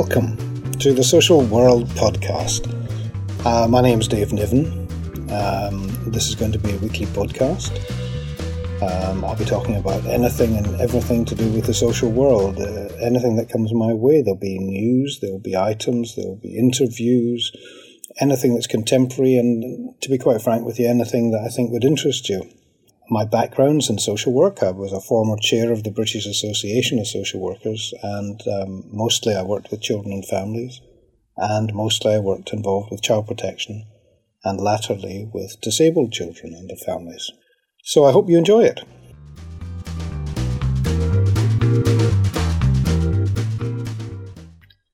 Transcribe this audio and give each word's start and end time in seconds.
Welcome 0.00 0.38
to 0.78 0.94
the 0.94 1.04
Social 1.04 1.42
World 1.42 1.86
podcast. 1.88 2.64
Uh, 3.44 3.68
my 3.68 3.82
name 3.82 4.00
is 4.00 4.08
Dave 4.08 4.32
Niven. 4.32 4.88
Um, 5.30 6.10
this 6.10 6.26
is 6.26 6.34
going 6.34 6.52
to 6.52 6.58
be 6.58 6.70
a 6.72 6.78
weekly 6.78 7.04
podcast. 7.04 7.70
Um, 8.80 9.22
I'll 9.22 9.36
be 9.36 9.44
talking 9.44 9.76
about 9.76 10.02
anything 10.06 10.56
and 10.56 10.80
everything 10.80 11.26
to 11.26 11.34
do 11.34 11.52
with 11.52 11.66
the 11.66 11.74
social 11.74 12.10
world, 12.10 12.58
uh, 12.58 12.88
anything 12.98 13.36
that 13.36 13.50
comes 13.50 13.74
my 13.74 13.92
way. 13.92 14.22
There'll 14.22 14.40
be 14.40 14.58
news, 14.58 15.18
there'll 15.20 15.38
be 15.38 15.54
items, 15.54 16.16
there'll 16.16 16.36
be 16.36 16.56
interviews, 16.56 17.52
anything 18.22 18.54
that's 18.54 18.66
contemporary, 18.66 19.36
and 19.36 20.00
to 20.00 20.08
be 20.08 20.16
quite 20.16 20.40
frank 20.40 20.64
with 20.64 20.80
you, 20.80 20.88
anything 20.88 21.30
that 21.32 21.42
I 21.44 21.48
think 21.48 21.72
would 21.72 21.84
interest 21.84 22.30
you. 22.30 22.48
My 23.12 23.24
background's 23.24 23.90
in 23.90 23.98
social 23.98 24.32
work. 24.32 24.62
I 24.62 24.70
was 24.70 24.92
a 24.92 25.00
former 25.00 25.36
chair 25.36 25.72
of 25.72 25.82
the 25.82 25.90
British 25.90 26.26
Association 26.26 27.00
of 27.00 27.08
Social 27.08 27.40
Workers, 27.40 27.92
and 28.04 28.40
um, 28.46 28.84
mostly 28.86 29.34
I 29.34 29.42
worked 29.42 29.72
with 29.72 29.82
children 29.82 30.12
and 30.12 30.24
families, 30.24 30.80
and 31.36 31.74
mostly 31.74 32.14
I 32.14 32.20
worked 32.20 32.52
involved 32.52 32.92
with 32.92 33.02
child 33.02 33.26
protection, 33.26 33.84
and 34.44 34.60
latterly 34.60 35.28
with 35.34 35.60
disabled 35.60 36.12
children 36.12 36.54
and 36.54 36.70
their 36.70 36.76
families. 36.76 37.32
So 37.82 38.04
I 38.04 38.12
hope 38.12 38.28
you 38.28 38.38
enjoy 38.38 38.60
it. 38.60 38.80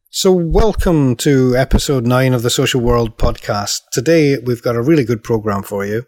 So, 0.09 0.33
welcome 0.33 1.17
to 1.17 1.55
episode 1.55 2.07
9 2.07 2.33
of 2.33 2.43
the 2.43 2.49
Social 2.49 2.81
World 2.81 3.19
podcast. 3.19 3.83
Today, 3.93 4.39
we've 4.39 4.63
got 4.63 4.75
a 4.75 4.81
really 4.81 5.05
good 5.05 5.23
program 5.23 5.63
for 5.63 5.85
you. 5.85 6.07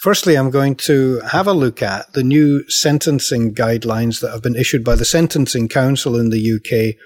Firstly, 0.00 0.34
I'm 0.34 0.50
going 0.50 0.74
to 0.76 1.20
have 1.20 1.46
a 1.46 1.52
look 1.52 1.82
at 1.82 2.12
the 2.12 2.22
new 2.22 2.68
sentencing 2.68 3.54
guidelines 3.54 4.20
that 4.20 4.30
have 4.30 4.42
been 4.42 4.56
issued 4.56 4.84
by 4.84 4.94
the 4.94 5.04
Sentencing 5.04 5.68
Council 5.68 6.18
in 6.18 6.30
the 6.30 6.52
UK 6.52 6.96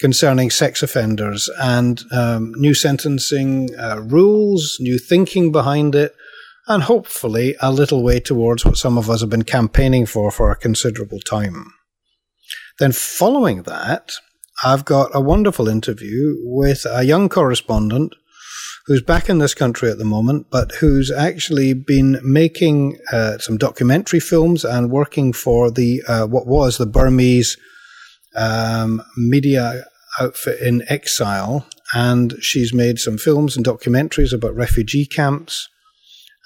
concerning 0.00 0.50
sex 0.50 0.82
offenders 0.82 1.48
and 1.60 2.02
um, 2.10 2.52
new 2.56 2.74
sentencing 2.74 3.68
uh, 3.78 4.00
rules, 4.00 4.78
new 4.80 4.98
thinking 4.98 5.52
behind 5.52 5.94
it, 5.94 6.16
and 6.66 6.82
hopefully 6.82 7.54
a 7.60 7.70
little 7.70 8.02
way 8.02 8.18
towards 8.18 8.64
what 8.64 8.76
some 8.76 8.98
of 8.98 9.08
us 9.08 9.20
have 9.20 9.30
been 9.30 9.44
campaigning 9.44 10.04
for 10.04 10.32
for 10.32 10.50
a 10.50 10.56
considerable 10.56 11.20
time. 11.20 11.72
Then, 12.80 12.90
following 12.90 13.62
that, 13.62 14.12
I've 14.64 14.84
got 14.84 15.10
a 15.14 15.20
wonderful 15.20 15.68
interview 15.68 16.36
with 16.40 16.84
a 16.88 17.04
young 17.04 17.28
correspondent 17.28 18.14
who's 18.86 19.02
back 19.02 19.28
in 19.28 19.38
this 19.38 19.54
country 19.54 19.90
at 19.90 19.98
the 19.98 20.04
moment, 20.04 20.46
but 20.50 20.72
who's 20.72 21.10
actually 21.10 21.74
been 21.74 22.18
making 22.22 22.98
uh, 23.12 23.38
some 23.38 23.56
documentary 23.56 24.20
films 24.20 24.64
and 24.64 24.90
working 24.90 25.32
for 25.32 25.70
the 25.70 26.02
uh, 26.08 26.26
what 26.26 26.46
was 26.46 26.78
the 26.78 26.86
Burmese 26.86 27.56
um, 28.34 29.02
media 29.16 29.84
outfit 30.20 30.60
in 30.60 30.82
exile. 30.88 31.66
And 31.94 32.34
she's 32.40 32.72
made 32.72 32.98
some 32.98 33.18
films 33.18 33.56
and 33.56 33.66
documentaries 33.66 34.32
about 34.32 34.54
refugee 34.54 35.04
camps, 35.04 35.68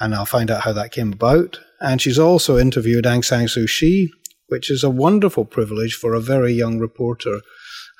and 0.01 0.14
I'll 0.14 0.27
find 0.27 0.51
out 0.51 0.62
how 0.62 0.73
that 0.73 0.91
came 0.91 1.12
about. 1.12 1.61
And 1.81 2.03
she's 2.03 2.19
also 2.19 2.59
interviewed 2.59 3.05
Aung 3.05 3.25
San 3.25 3.47
Suu 3.47 3.69
Kyi, 3.69 4.11
which 4.48 4.70
is 4.70 4.83
a 4.83 4.91
wonderful 4.91 5.45
privilege 5.45 5.95
for 5.95 6.14
a 6.14 6.20
very 6.20 6.53
young 6.53 6.79
reporter 6.79 7.41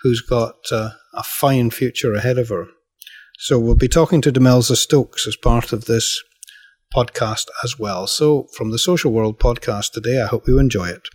who's 0.03 0.21
got 0.21 0.57
uh, 0.73 0.91
a 1.15 1.23
fine 1.23 1.71
future 1.71 2.15
ahead 2.15 2.39
of 2.39 2.49
her. 2.49 2.67
So 3.39 3.59
we'll 3.59 3.75
be 3.75 3.89
talking 3.89 4.23
to 4.23 4.33
Demelza 4.33 4.77
Stokes 4.77 5.27
as 5.27 5.37
part 5.37 5.73
of 5.73 5.85
this 5.85 6.23
podcast 6.95 7.47
as 7.63 7.79
well. 7.79 8.07
So 8.07 8.45
from 8.55 8.71
the 8.71 8.79
Social 8.79 9.13
World 9.13 9.39
podcast 9.39 9.93
today, 9.93 10.23
I 10.23 10.27
hope 10.27 10.49
you 10.49 10.59
enjoy 10.59 10.89
it. 10.89 11.09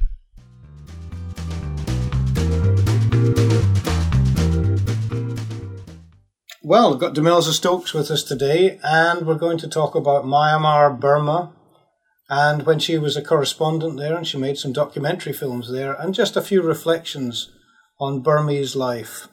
Well, 6.63 6.91
we've 6.91 6.99
got 6.99 7.15
Demelza 7.15 7.53
Stokes 7.53 7.93
with 7.93 8.11
us 8.11 8.23
today, 8.23 8.79
and 8.83 9.25
we're 9.25 9.35
going 9.35 9.57
to 9.57 9.67
talk 9.67 9.95
about 9.95 10.23
Myanmar, 10.23 10.97
Burma, 10.97 11.51
and 12.29 12.67
when 12.67 12.77
she 12.77 12.99
was 12.99 13.17
a 13.17 13.21
correspondent 13.23 13.97
there, 13.97 14.15
and 14.15 14.27
she 14.27 14.37
made 14.37 14.57
some 14.57 14.71
documentary 14.71 15.33
films 15.33 15.71
there, 15.71 15.93
and 15.93 16.13
just 16.13 16.37
a 16.37 16.41
few 16.41 16.61
reflections 16.61 17.51
on 17.99 18.21
Burmese 18.21 18.75
life. 18.75 19.27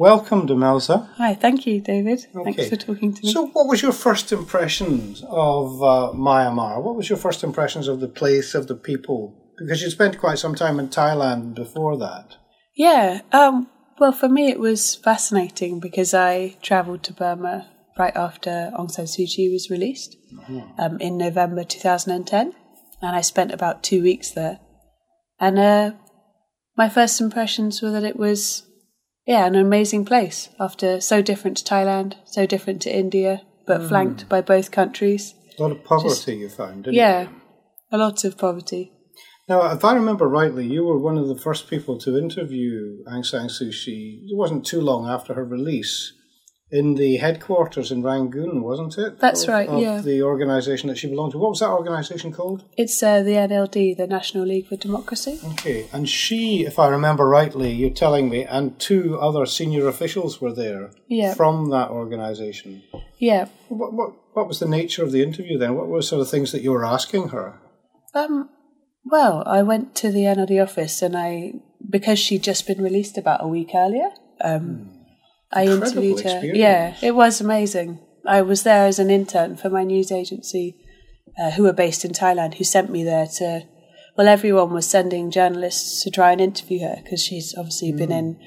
Welcome, 0.00 0.46
Demelza. 0.46 1.10
Hi, 1.18 1.34
thank 1.34 1.66
you, 1.66 1.78
David. 1.78 2.26
Okay. 2.34 2.52
Thanks 2.52 2.70
for 2.70 2.76
talking 2.76 3.12
to 3.12 3.22
me. 3.22 3.32
So, 3.34 3.48
what 3.48 3.66
was 3.66 3.82
your 3.82 3.92
first 3.92 4.32
impressions 4.32 5.22
of 5.28 5.82
uh, 5.82 6.12
Myanmar? 6.14 6.82
What 6.82 6.96
was 6.96 7.10
your 7.10 7.18
first 7.18 7.44
impressions 7.44 7.86
of 7.86 8.00
the 8.00 8.08
place, 8.08 8.54
of 8.54 8.66
the 8.66 8.74
people? 8.74 9.36
Because 9.58 9.82
you 9.82 9.90
spent 9.90 10.18
quite 10.18 10.38
some 10.38 10.54
time 10.54 10.80
in 10.80 10.88
Thailand 10.88 11.54
before 11.54 11.98
that. 11.98 12.36
Yeah, 12.74 13.20
um, 13.32 13.68
well, 13.98 14.12
for 14.12 14.26
me, 14.26 14.48
it 14.48 14.58
was 14.58 14.94
fascinating 14.94 15.80
because 15.80 16.14
I 16.14 16.56
travelled 16.62 17.02
to 17.02 17.12
Burma 17.12 17.68
right 17.98 18.16
after 18.16 18.72
Aung 18.78 18.90
San 18.90 19.04
Suu 19.04 19.26
Kyi 19.30 19.52
was 19.52 19.68
released 19.68 20.16
mm-hmm. 20.32 20.80
um, 20.80 20.98
in 20.98 21.18
November 21.18 21.62
2010, 21.62 22.54
and 23.02 23.16
I 23.16 23.20
spent 23.20 23.52
about 23.52 23.82
two 23.82 24.02
weeks 24.02 24.30
there. 24.30 24.60
And 25.38 25.58
uh, 25.58 25.92
my 26.74 26.88
first 26.88 27.20
impressions 27.20 27.82
were 27.82 27.90
that 27.90 28.04
it 28.04 28.16
was, 28.16 28.62
yeah, 29.26 29.46
an 29.46 29.54
amazing 29.54 30.04
place 30.04 30.48
after 30.58 31.00
so 31.00 31.22
different 31.22 31.56
to 31.58 31.64
Thailand, 31.64 32.14
so 32.24 32.46
different 32.46 32.82
to 32.82 32.96
India, 32.96 33.42
but 33.66 33.80
mm. 33.80 33.88
flanked 33.88 34.28
by 34.28 34.40
both 34.40 34.70
countries. 34.70 35.34
A 35.58 35.62
lot 35.62 35.72
of 35.72 35.84
poverty 35.84 36.08
Just, 36.08 36.28
you 36.28 36.48
found, 36.48 36.84
didn't 36.84 36.96
yeah, 36.96 37.22
you? 37.22 37.28
a 37.92 37.98
lot 37.98 38.24
of 38.24 38.38
poverty. 38.38 38.92
Now, 39.48 39.72
if 39.72 39.84
I 39.84 39.94
remember 39.94 40.28
rightly, 40.28 40.66
you 40.66 40.84
were 40.84 40.98
one 40.98 41.18
of 41.18 41.26
the 41.26 41.36
first 41.36 41.68
people 41.68 41.98
to 41.98 42.16
interview 42.16 43.02
Aung 43.04 43.26
San 43.26 43.48
Suu 43.48 43.72
Kyi. 43.72 44.28
It 44.30 44.36
wasn't 44.36 44.64
too 44.64 44.80
long 44.80 45.08
after 45.08 45.34
her 45.34 45.44
release 45.44 46.12
in 46.70 46.94
the 46.94 47.16
headquarters 47.16 47.90
in 47.90 48.02
Rangoon, 48.02 48.62
wasn't 48.62 48.96
it? 48.98 49.18
That's 49.18 49.42
of, 49.42 49.48
right, 49.48 49.68
of 49.68 49.80
yeah. 49.80 50.00
The 50.00 50.22
organisation 50.22 50.88
that 50.88 50.98
she 50.98 51.08
belonged 51.08 51.32
to. 51.32 51.38
What 51.38 51.50
was 51.50 51.60
that 51.60 51.70
organisation 51.70 52.32
called? 52.32 52.64
It's 52.76 53.02
uh, 53.02 53.22
the 53.22 53.32
NLD, 53.32 53.96
the 53.96 54.06
National 54.06 54.44
League 54.44 54.68
for 54.68 54.76
Democracy. 54.76 55.40
Okay, 55.52 55.88
and 55.92 56.08
she, 56.08 56.64
if 56.64 56.78
I 56.78 56.88
remember 56.88 57.28
rightly, 57.28 57.72
you're 57.72 57.90
telling 57.90 58.28
me, 58.28 58.44
and 58.44 58.78
two 58.78 59.18
other 59.18 59.46
senior 59.46 59.88
officials 59.88 60.40
were 60.40 60.52
there 60.52 60.90
yeah. 61.08 61.34
from 61.34 61.70
that 61.70 61.90
organisation. 61.90 62.82
Yeah. 63.18 63.48
What, 63.68 63.92
what, 63.92 64.12
what 64.34 64.48
was 64.48 64.60
the 64.60 64.68
nature 64.68 65.02
of 65.02 65.12
the 65.12 65.22
interview 65.22 65.58
then? 65.58 65.74
What 65.74 65.88
were 65.88 66.02
sort 66.02 66.22
of 66.22 66.30
things 66.30 66.52
that 66.52 66.62
you 66.62 66.70
were 66.70 66.84
asking 66.84 67.28
her? 67.30 67.58
Um, 68.14 68.48
well, 69.04 69.42
I 69.46 69.62
went 69.62 69.94
to 69.96 70.10
the 70.10 70.20
NLD 70.20 70.62
office 70.62 71.02
and 71.02 71.16
I, 71.16 71.54
because 71.88 72.18
she'd 72.18 72.42
just 72.42 72.66
been 72.66 72.82
released 72.82 73.18
about 73.18 73.42
a 73.42 73.48
week 73.48 73.70
earlier, 73.74 74.10
um, 74.42 74.60
hmm. 74.60 74.99
I 75.52 75.66
interviewed 75.66 76.20
her. 76.20 76.30
Experience. 76.30 76.58
Yeah, 76.58 76.96
it 77.02 77.14
was 77.14 77.40
amazing. 77.40 78.00
I 78.26 78.42
was 78.42 78.62
there 78.62 78.86
as 78.86 78.98
an 78.98 79.10
intern 79.10 79.56
for 79.56 79.70
my 79.70 79.84
news 79.84 80.12
agency, 80.12 80.76
uh, 81.38 81.50
who 81.52 81.64
were 81.64 81.72
based 81.72 82.04
in 82.04 82.12
Thailand, 82.12 82.54
who 82.54 82.64
sent 82.64 82.90
me 82.90 83.04
there 83.04 83.26
to. 83.38 83.62
Well, 84.16 84.28
everyone 84.28 84.72
was 84.72 84.86
sending 84.86 85.30
journalists 85.30 86.02
to 86.04 86.10
try 86.10 86.32
and 86.32 86.40
interview 86.40 86.80
her 86.80 87.00
because 87.02 87.22
she's 87.22 87.54
obviously 87.56 87.92
mm. 87.92 87.96
been 87.96 88.12
in 88.12 88.40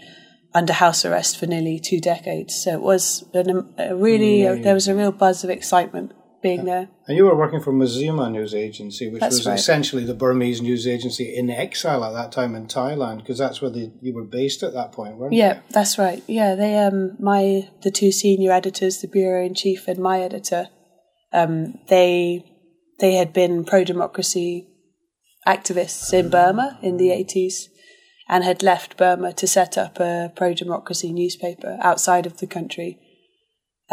under 0.53 0.73
house 0.73 1.03
arrest 1.03 1.37
for 1.37 1.47
nearly 1.47 1.79
two 1.79 1.99
decades. 1.99 2.55
So 2.63 2.73
it 2.73 2.81
was 2.81 3.23
an, 3.33 3.73
a 3.77 3.95
really 3.95 4.39
mm, 4.41 4.63
there 4.63 4.75
was 4.75 4.87
a 4.87 4.95
real 4.95 5.11
buzz 5.11 5.43
of 5.43 5.49
excitement 5.49 6.11
being 6.43 6.65
there. 6.65 6.89
And 7.07 7.17
you 7.17 7.25
were 7.25 7.35
working 7.35 7.61
for 7.61 7.73
Mizzima 7.73 8.31
News 8.31 8.53
Agency, 8.53 9.09
which 9.09 9.21
that's 9.21 9.37
was 9.37 9.47
right. 9.47 9.57
essentially 9.57 10.03
the 10.03 10.13
Burmese 10.13 10.61
news 10.61 10.85
agency 10.85 11.35
in 11.35 11.49
exile 11.49 12.03
at 12.03 12.13
that 12.13 12.31
time 12.31 12.53
in 12.53 12.67
Thailand, 12.67 13.17
because 13.17 13.39
that's 13.39 13.61
where 13.61 13.71
the, 13.71 13.91
you 14.01 14.13
were 14.13 14.25
based 14.25 14.61
at 14.61 14.73
that 14.73 14.91
point, 14.91 15.17
weren't 15.17 15.33
yeah, 15.33 15.47
you? 15.47 15.53
Yeah, 15.55 15.61
that's 15.71 15.97
right. 15.97 16.21
Yeah, 16.27 16.53
they 16.53 16.77
um 16.77 17.15
my 17.19 17.67
the 17.81 17.89
two 17.89 18.11
senior 18.11 18.51
editors, 18.51 19.01
the 19.01 19.07
bureau 19.07 19.43
in 19.43 19.55
chief 19.55 19.87
and 19.87 19.97
my 19.97 20.19
editor, 20.19 20.67
um 21.31 21.79
they 21.87 22.45
they 22.99 23.15
had 23.15 23.33
been 23.33 23.63
pro 23.65 23.83
democracy 23.83 24.67
activists 25.47 26.13
in 26.13 26.29
Burma 26.29 26.77
in 26.81 26.97
the 26.97 27.11
eighties 27.11 27.69
and 28.29 28.43
had 28.43 28.63
left 28.63 28.97
Burma 28.97 29.33
to 29.33 29.47
set 29.47 29.77
up 29.77 29.99
a 29.99 30.31
pro 30.35 30.53
democracy 30.53 31.11
newspaper 31.11 31.77
outside 31.81 32.25
of 32.25 32.37
the 32.37 32.47
country 32.47 32.99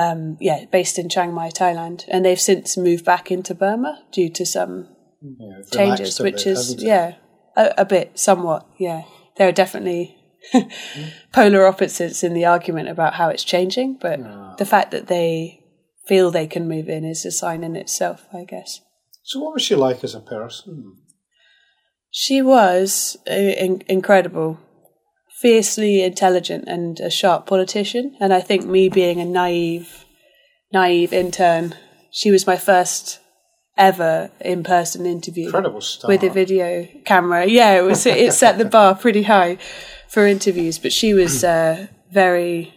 um, 0.00 0.36
yeah, 0.40 0.64
based 0.70 0.98
in 0.98 1.08
Chiang 1.08 1.32
Mai, 1.32 1.50
Thailand, 1.50 2.04
and 2.08 2.24
they've 2.24 2.40
since 2.40 2.76
moved 2.76 3.04
back 3.04 3.30
into 3.30 3.54
Burma 3.54 4.02
due 4.12 4.30
to 4.30 4.46
some 4.46 4.88
yeah, 5.20 5.62
changes, 5.70 6.18
which 6.20 6.44
bit, 6.44 6.46
is 6.46 6.82
yeah, 6.82 7.14
a, 7.56 7.74
a, 7.78 7.84
bit, 7.84 8.18
somewhat, 8.18 8.66
yeah. 8.78 9.02
There 9.36 9.48
are 9.48 9.52
definitely 9.52 10.16
polar 11.32 11.66
opposites 11.66 12.24
in 12.24 12.34
the 12.34 12.46
argument 12.46 12.88
about 12.88 13.14
how 13.14 13.28
it's 13.28 13.44
changing, 13.44 13.98
but 14.00 14.20
oh. 14.20 14.54
the 14.58 14.64
fact 14.64 14.90
that 14.92 15.08
they 15.08 15.60
feel 16.06 16.30
they 16.30 16.46
can 16.46 16.66
move 16.66 16.88
in 16.88 17.04
is 17.04 17.26
a 17.26 17.30
sign 17.30 17.62
in 17.62 17.76
itself, 17.76 18.26
I 18.32 18.44
guess. 18.44 18.80
So, 19.22 19.40
what 19.40 19.54
was 19.54 19.62
she 19.62 19.74
like 19.74 20.02
as 20.02 20.14
a 20.14 20.20
person? 20.20 20.96
She 22.10 22.40
was 22.42 23.16
uh, 23.30 23.34
in- 23.34 23.82
incredible 23.86 24.58
fiercely 25.40 26.02
intelligent 26.02 26.64
and 26.68 27.00
a 27.00 27.10
sharp 27.10 27.46
politician. 27.46 28.14
And 28.20 28.32
I 28.32 28.40
think 28.40 28.66
me 28.66 28.88
being 28.88 29.20
a 29.20 29.24
naive, 29.24 30.04
naive 30.72 31.12
intern, 31.12 31.74
she 32.10 32.30
was 32.30 32.46
my 32.46 32.56
first 32.56 33.20
ever 33.78 34.30
in 34.40 34.62
person 34.62 35.06
interview. 35.06 35.50
With 36.06 36.22
a 36.22 36.30
video 36.30 36.86
camera. 37.04 37.46
Yeah, 37.46 37.78
it 37.78 37.82
was 37.82 38.04
it 38.04 38.34
set 38.34 38.58
the 38.58 38.66
bar 38.66 38.94
pretty 38.94 39.22
high 39.22 39.56
for 40.08 40.26
interviews. 40.26 40.78
But 40.78 40.92
she 40.92 41.14
was 41.14 41.42
uh, 41.42 41.86
very, 42.12 42.74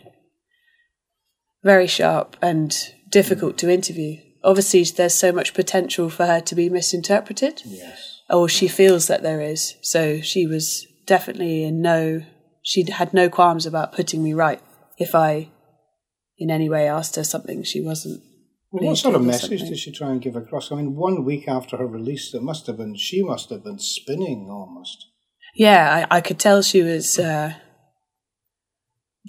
very 1.63 1.88
sharp 1.88 2.38
and 2.42 2.74
difficult 3.10 3.57
to 3.57 3.69
interview. 3.69 4.18
Obviously, 4.44 4.83
there's 4.83 5.13
so 5.13 5.31
much 5.31 5.54
potential 5.54 6.10
for 6.10 6.25
her 6.25 6.39
to 6.42 6.56
be 6.56 6.69
misinterpreted. 6.69 7.62
Yes. 7.65 8.21
Or 8.30 8.48
she 8.48 8.68
feels 8.69 9.07
that 9.07 9.21
there 9.21 9.42
is. 9.42 9.75
So 9.81 10.21
she 10.21 10.48
was 10.48 10.88
definitely 11.06 11.65
in 11.65 11.81
no, 11.81 12.24
she 12.63 12.89
had 12.89 13.13
no 13.13 13.30
qualms 13.30 13.65
about 13.65 13.92
putting 13.92 14.24
me 14.24 14.33
right 14.33 14.62
if 14.98 15.13
I 15.13 15.50
in 16.38 16.50
any 16.50 16.69
way 16.69 16.88
asked 16.88 17.15
her 17.18 17.24
something 17.24 17.63
she 17.63 17.81
wasn't. 17.81 18.24
Well, 18.71 18.89
what 18.89 18.98
sort 18.98 19.15
of 19.15 19.24
message 19.24 19.60
something. 19.60 19.69
did 19.69 19.77
she 19.77 19.92
try 19.92 20.10
and 20.10 20.21
give 20.21 20.36
across? 20.36 20.71
I 20.71 20.75
mean, 20.75 20.95
one 20.95 21.24
week 21.24 21.48
after 21.48 21.77
her 21.77 21.86
release, 21.86 22.33
it 22.33 22.42
must 22.42 22.65
have 22.65 22.77
been, 22.77 22.95
she 22.95 23.21
must 23.21 23.51
have 23.51 23.63
been 23.63 23.77
spinning 23.77 24.48
almost. 24.50 25.06
Yeah, 25.56 26.07
I, 26.10 26.18
I 26.18 26.21
could 26.21 26.39
tell 26.39 26.63
she 26.63 26.81
was 26.81 27.19
uh, 27.19 27.54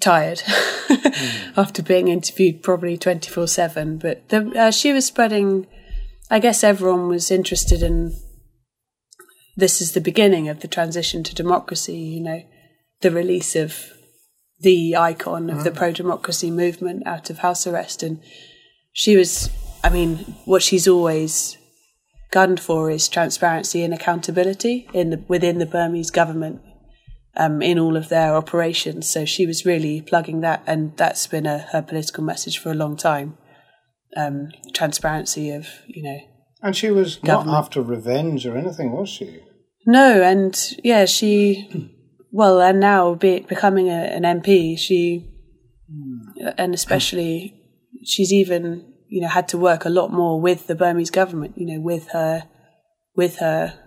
tired 0.00 0.38
mm. 0.38 1.52
after 1.58 1.82
being 1.82 2.08
interviewed 2.08 2.62
probably 2.62 2.96
24 2.96 3.48
7. 3.48 3.98
But 3.98 4.28
the, 4.30 4.50
uh, 4.58 4.70
she 4.70 4.94
was 4.94 5.04
spreading, 5.04 5.66
I 6.30 6.38
guess 6.38 6.64
everyone 6.64 7.08
was 7.08 7.30
interested 7.30 7.82
in 7.82 8.14
this 9.56 9.82
is 9.82 9.92
the 9.92 10.00
beginning 10.00 10.48
of 10.48 10.60
the 10.60 10.68
transition 10.68 11.22
to 11.24 11.34
democracy, 11.34 11.96
you 11.96 12.22
know, 12.22 12.42
the 13.04 13.10
release 13.10 13.54
of 13.54 13.92
the 14.60 14.96
icon 14.96 15.50
of 15.50 15.58
mm. 15.58 15.64
the 15.64 15.70
pro 15.70 15.92
democracy 15.92 16.50
movement 16.50 17.06
out 17.06 17.28
of 17.28 17.38
house 17.38 17.66
arrest. 17.66 18.02
And 18.02 18.20
she 18.94 19.14
was, 19.14 19.50
I 19.84 19.90
mean, 19.90 20.16
what 20.46 20.62
she's 20.62 20.88
always 20.88 21.58
gunned 22.32 22.58
for 22.58 22.90
is 22.90 23.08
transparency 23.08 23.84
and 23.84 23.92
accountability 23.92 24.88
in 24.94 25.10
the, 25.10 25.24
within 25.28 25.58
the 25.58 25.66
Burmese 25.66 26.10
government 26.10 26.62
um, 27.36 27.60
in 27.60 27.78
all 27.78 27.94
of 27.94 28.08
their 28.08 28.34
operations. 28.34 29.10
So 29.10 29.26
she 29.26 29.44
was 29.44 29.66
really 29.66 30.00
plugging 30.00 30.40
that, 30.40 30.62
and 30.66 30.96
that's 30.96 31.26
been 31.26 31.44
a, 31.44 31.58
her 31.58 31.82
political 31.82 32.24
message 32.24 32.58
for 32.58 32.70
a 32.70 32.74
long 32.74 32.96
time. 32.96 33.36
Um, 34.16 34.50
transparency 34.72 35.50
of 35.50 35.66
you 35.88 36.02
know. 36.02 36.18
And 36.62 36.76
she 36.76 36.90
was 36.90 37.16
government. 37.16 37.48
not 37.48 37.58
after 37.58 37.82
revenge 37.82 38.46
or 38.46 38.56
anything, 38.56 38.92
was 38.92 39.08
she? 39.08 39.40
No, 39.86 40.22
and 40.22 40.56
yeah, 40.82 41.04
she. 41.04 41.90
Well, 42.36 42.60
and 42.60 42.80
now 42.80 43.14
be, 43.14 43.46
becoming 43.48 43.88
a, 43.88 43.92
an 43.92 44.24
MP, 44.24 44.76
she, 44.76 45.24
and 46.58 46.74
especially, 46.74 47.54
she's 48.02 48.32
even 48.32 48.92
you 49.08 49.20
know 49.20 49.28
had 49.28 49.46
to 49.50 49.58
work 49.58 49.84
a 49.84 49.88
lot 49.88 50.12
more 50.12 50.40
with 50.40 50.66
the 50.66 50.74
Burmese 50.74 51.10
government. 51.10 51.56
You 51.56 51.66
know, 51.66 51.80
with 51.80 52.08
her, 52.08 52.48
with 53.14 53.36
her 53.36 53.78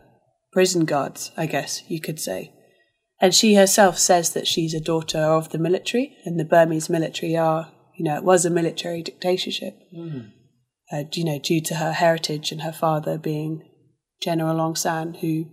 prison 0.53 0.85
guards, 0.85 1.31
I 1.35 1.45
guess 1.45 1.83
you 1.89 1.99
could 1.99 2.21
say. 2.21 2.53
And 3.19 3.35
she 3.35 3.55
herself 3.55 3.99
says 3.99 4.31
that 4.31 4.47
she's 4.47 4.73
a 4.73 4.79
daughter 4.79 5.19
of 5.19 5.49
the 5.49 5.59
military, 5.59 6.15
and 6.23 6.39
the 6.39 6.45
Burmese 6.45 6.89
military 6.89 7.35
are, 7.35 7.73
you 7.97 8.05
know, 8.05 8.15
it 8.15 8.23
was 8.23 8.45
a 8.45 8.49
military 8.49 9.03
dictatorship. 9.03 9.77
Mm. 9.93 10.31
Uh, 10.89 11.03
you 11.11 11.25
know, 11.25 11.37
due 11.37 11.59
to 11.59 11.75
her 11.75 11.91
heritage 11.91 12.53
and 12.53 12.61
her 12.61 12.71
father 12.71 13.17
being 13.17 13.61
General 14.21 14.55
Aung 14.55 14.77
San, 14.77 15.15
who 15.15 15.47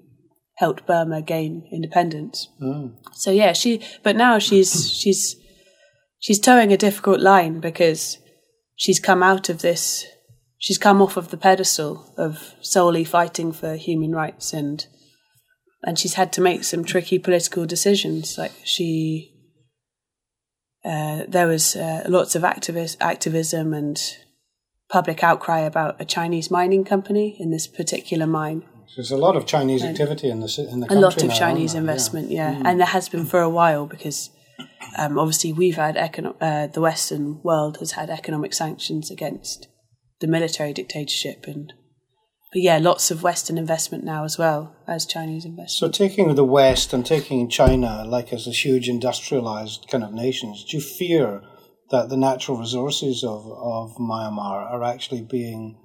helped 0.57 0.87
Burma 0.87 1.23
gain 1.23 1.69
independence. 1.73 2.49
Mm. 2.63 2.97
So 3.13 3.31
yeah, 3.31 3.53
she. 3.53 3.83
But 4.03 4.17
now 4.17 4.39
she's 4.39 4.91
she's 5.01 5.37
she's 6.19 6.39
toeing 6.39 6.73
a 6.73 6.77
difficult 6.77 7.21
line 7.21 7.61
because 7.61 8.19
she's 8.77 9.01
come 9.01 9.23
out 9.23 9.49
of 9.49 9.63
this. 9.63 10.07
She's 10.59 10.79
come 10.79 11.03
off 11.03 11.17
of 11.17 11.31
the 11.31 11.37
pedestal 11.37 12.15
of 12.17 12.55
solely 12.63 13.05
fighting 13.05 13.53
for 13.53 13.77
human 13.77 14.13
rights 14.13 14.55
and 14.55 14.87
and 15.85 15.99
she's 15.99 16.15
had 16.15 16.33
to 16.33 16.41
make 16.41 16.65
some 16.65 16.85
tricky 16.85 17.19
political 17.19 17.67
decisions. 17.67 18.39
Like 18.39 18.53
she, 18.65 19.33
uh, 20.85 21.25
there 21.29 21.47
was 21.47 21.77
uh, 21.77 22.05
lots 22.09 22.35
of 22.35 22.43
activist 22.43 22.97
activism 23.01 23.75
and 23.75 24.01
public 24.89 25.23
outcry 25.23 25.61
about 25.61 26.01
a 26.01 26.05
Chinese 26.05 26.51
mining 26.51 26.85
company 26.85 27.37
in 27.39 27.51
this 27.51 27.67
particular 27.67 28.27
mine. 28.27 28.65
There's 28.97 29.11
a 29.11 29.17
lot 29.17 29.37
of 29.37 29.47
Chinese 29.47 29.83
activity 29.83 30.29
in 30.29 30.41
the 30.41 30.69
in 30.71 30.81
the 30.81 30.87
country 30.87 30.97
a 30.97 31.01
lot 31.01 31.23
of 31.23 31.29
now, 31.29 31.35
Chinese 31.35 31.75
investment, 31.75 32.31
yeah, 32.31 32.53
yeah. 32.53 32.59
Mm. 32.59 32.67
and 32.67 32.81
there 32.81 32.87
has 32.87 33.09
been 33.09 33.27
for 33.27 33.41
a 33.41 33.51
while 33.51 33.87
because 33.87 34.31
um, 34.99 35.19
obviously 35.19 35.53
we've 35.53 35.77
had 35.77 35.97
econo- 35.97 36.37
uh, 36.41 36.67
the 36.69 36.81
Western 36.81 37.43
world 37.43 37.79
has 37.79 37.93
had 37.93 38.11
economic 38.11 38.55
sanctions 38.55 39.11
against 39.11 39.69
the 40.21 40.27
military 40.27 40.73
dictatorship 40.73 41.47
and 41.47 41.73
but 42.55 42.63
yeah, 42.63 42.79
lots 42.79 43.11
of 43.11 43.25
Western 43.25 43.59
investment 43.59 44.05
now 44.05 44.23
as 44.23 44.39
well 44.39 44.77
as 44.87 45.07
Chinese 45.07 45.45
investment. 45.45 45.71
So 45.71 45.89
taking 45.89 46.33
the 46.37 46.45
West 46.45 46.93
and 46.93 47.05
taking 47.05 47.49
China 47.49 48.05
like 48.07 48.33
as 48.33 48.47
a 48.47 48.53
huge 48.53 48.89
industrialized 48.89 49.89
kind 49.89 50.05
of 50.05 50.13
nations, 50.13 50.65
do 50.65 50.77
you 50.77 50.83
fear 50.83 51.43
that 51.91 52.11
the 52.11 52.17
natural 52.17 52.57
resources 52.57 53.25
of, 53.25 53.45
of 53.47 53.97
Myanmar 53.97 54.71
are 54.71 54.85
actually 54.85 55.23
being 55.23 55.77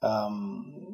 um, 0.00 0.91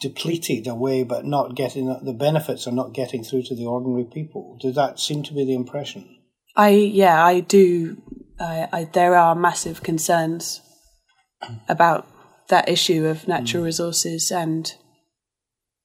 depleted 0.00 0.66
away, 0.66 1.02
but 1.02 1.24
not 1.24 1.54
getting 1.54 1.86
the 2.02 2.12
benefits 2.12 2.66
are 2.66 2.72
not 2.72 2.92
getting 2.92 3.24
through 3.24 3.42
to 3.44 3.54
the 3.54 3.66
ordinary 3.66 4.04
people? 4.04 4.58
Does 4.60 4.74
that 4.74 5.00
seem 5.00 5.22
to 5.24 5.34
be 5.34 5.44
the 5.44 5.54
impression? 5.54 6.18
I 6.54 6.70
yeah, 6.70 7.24
I 7.24 7.40
do. 7.40 8.02
I, 8.38 8.68
I 8.72 8.84
there 8.84 9.16
are 9.16 9.34
massive 9.34 9.82
concerns 9.82 10.60
about 11.68 12.06
that 12.48 12.68
issue 12.68 13.06
of 13.06 13.26
natural 13.26 13.62
mm. 13.62 13.66
resources 13.66 14.30
and 14.30 14.74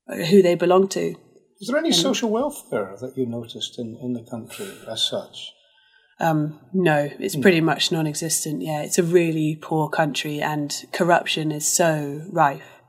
who 0.08 0.42
they 0.42 0.56
belong 0.56 0.88
to. 0.90 1.16
Is 1.60 1.68
there 1.68 1.78
any 1.78 1.90
and, 1.90 1.96
social 1.96 2.30
welfare 2.30 2.96
that 3.02 3.18
you 3.18 3.25
noticed 3.25 3.78
in, 3.78 3.98
in 4.02 4.13
the 4.13 4.24
country 4.24 4.68
as 4.88 5.04
such? 5.04 5.52
Um, 6.19 6.60
no, 6.74 7.10
it's 7.19 7.36
pretty 7.36 7.62
much 7.62 7.92
non 7.92 8.08
existent. 8.08 8.62
Yeah, 8.62 8.81
it's 8.81 9.00
a 9.00 9.04
really 9.04 9.58
poor 9.60 9.90
country 9.90 10.40
and 10.40 10.74
corruption 10.92 11.52
is 11.52 11.68
so 11.68 12.25
rife. 12.30 12.81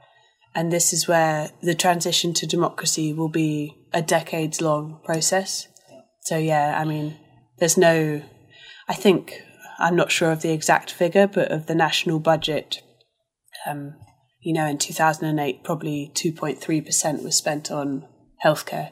And 0.54 0.72
this 0.72 0.92
is 0.92 1.08
where 1.08 1.50
the 1.62 1.74
transition 1.74 2.34
to 2.34 2.46
democracy 2.46 3.12
will 3.12 3.30
be 3.30 3.74
a 3.92 4.02
decades 4.02 4.60
long 4.60 5.00
process. 5.04 5.68
So, 6.20 6.36
yeah, 6.36 6.78
I 6.78 6.84
mean, 6.84 7.16
there's 7.58 7.78
no, 7.78 8.22
I 8.88 8.94
think, 8.94 9.42
I'm 9.78 9.96
not 9.96 10.12
sure 10.12 10.30
of 10.30 10.42
the 10.42 10.52
exact 10.52 10.90
figure, 10.90 11.26
but 11.26 11.50
of 11.50 11.66
the 11.66 11.74
national 11.74 12.20
budget, 12.20 12.82
um, 13.66 13.94
you 14.40 14.52
know, 14.52 14.66
in 14.66 14.78
2008, 14.78 15.64
probably 15.64 16.12
2.3% 16.14 17.22
was 17.22 17.36
spent 17.36 17.70
on 17.70 18.06
healthcare, 18.44 18.90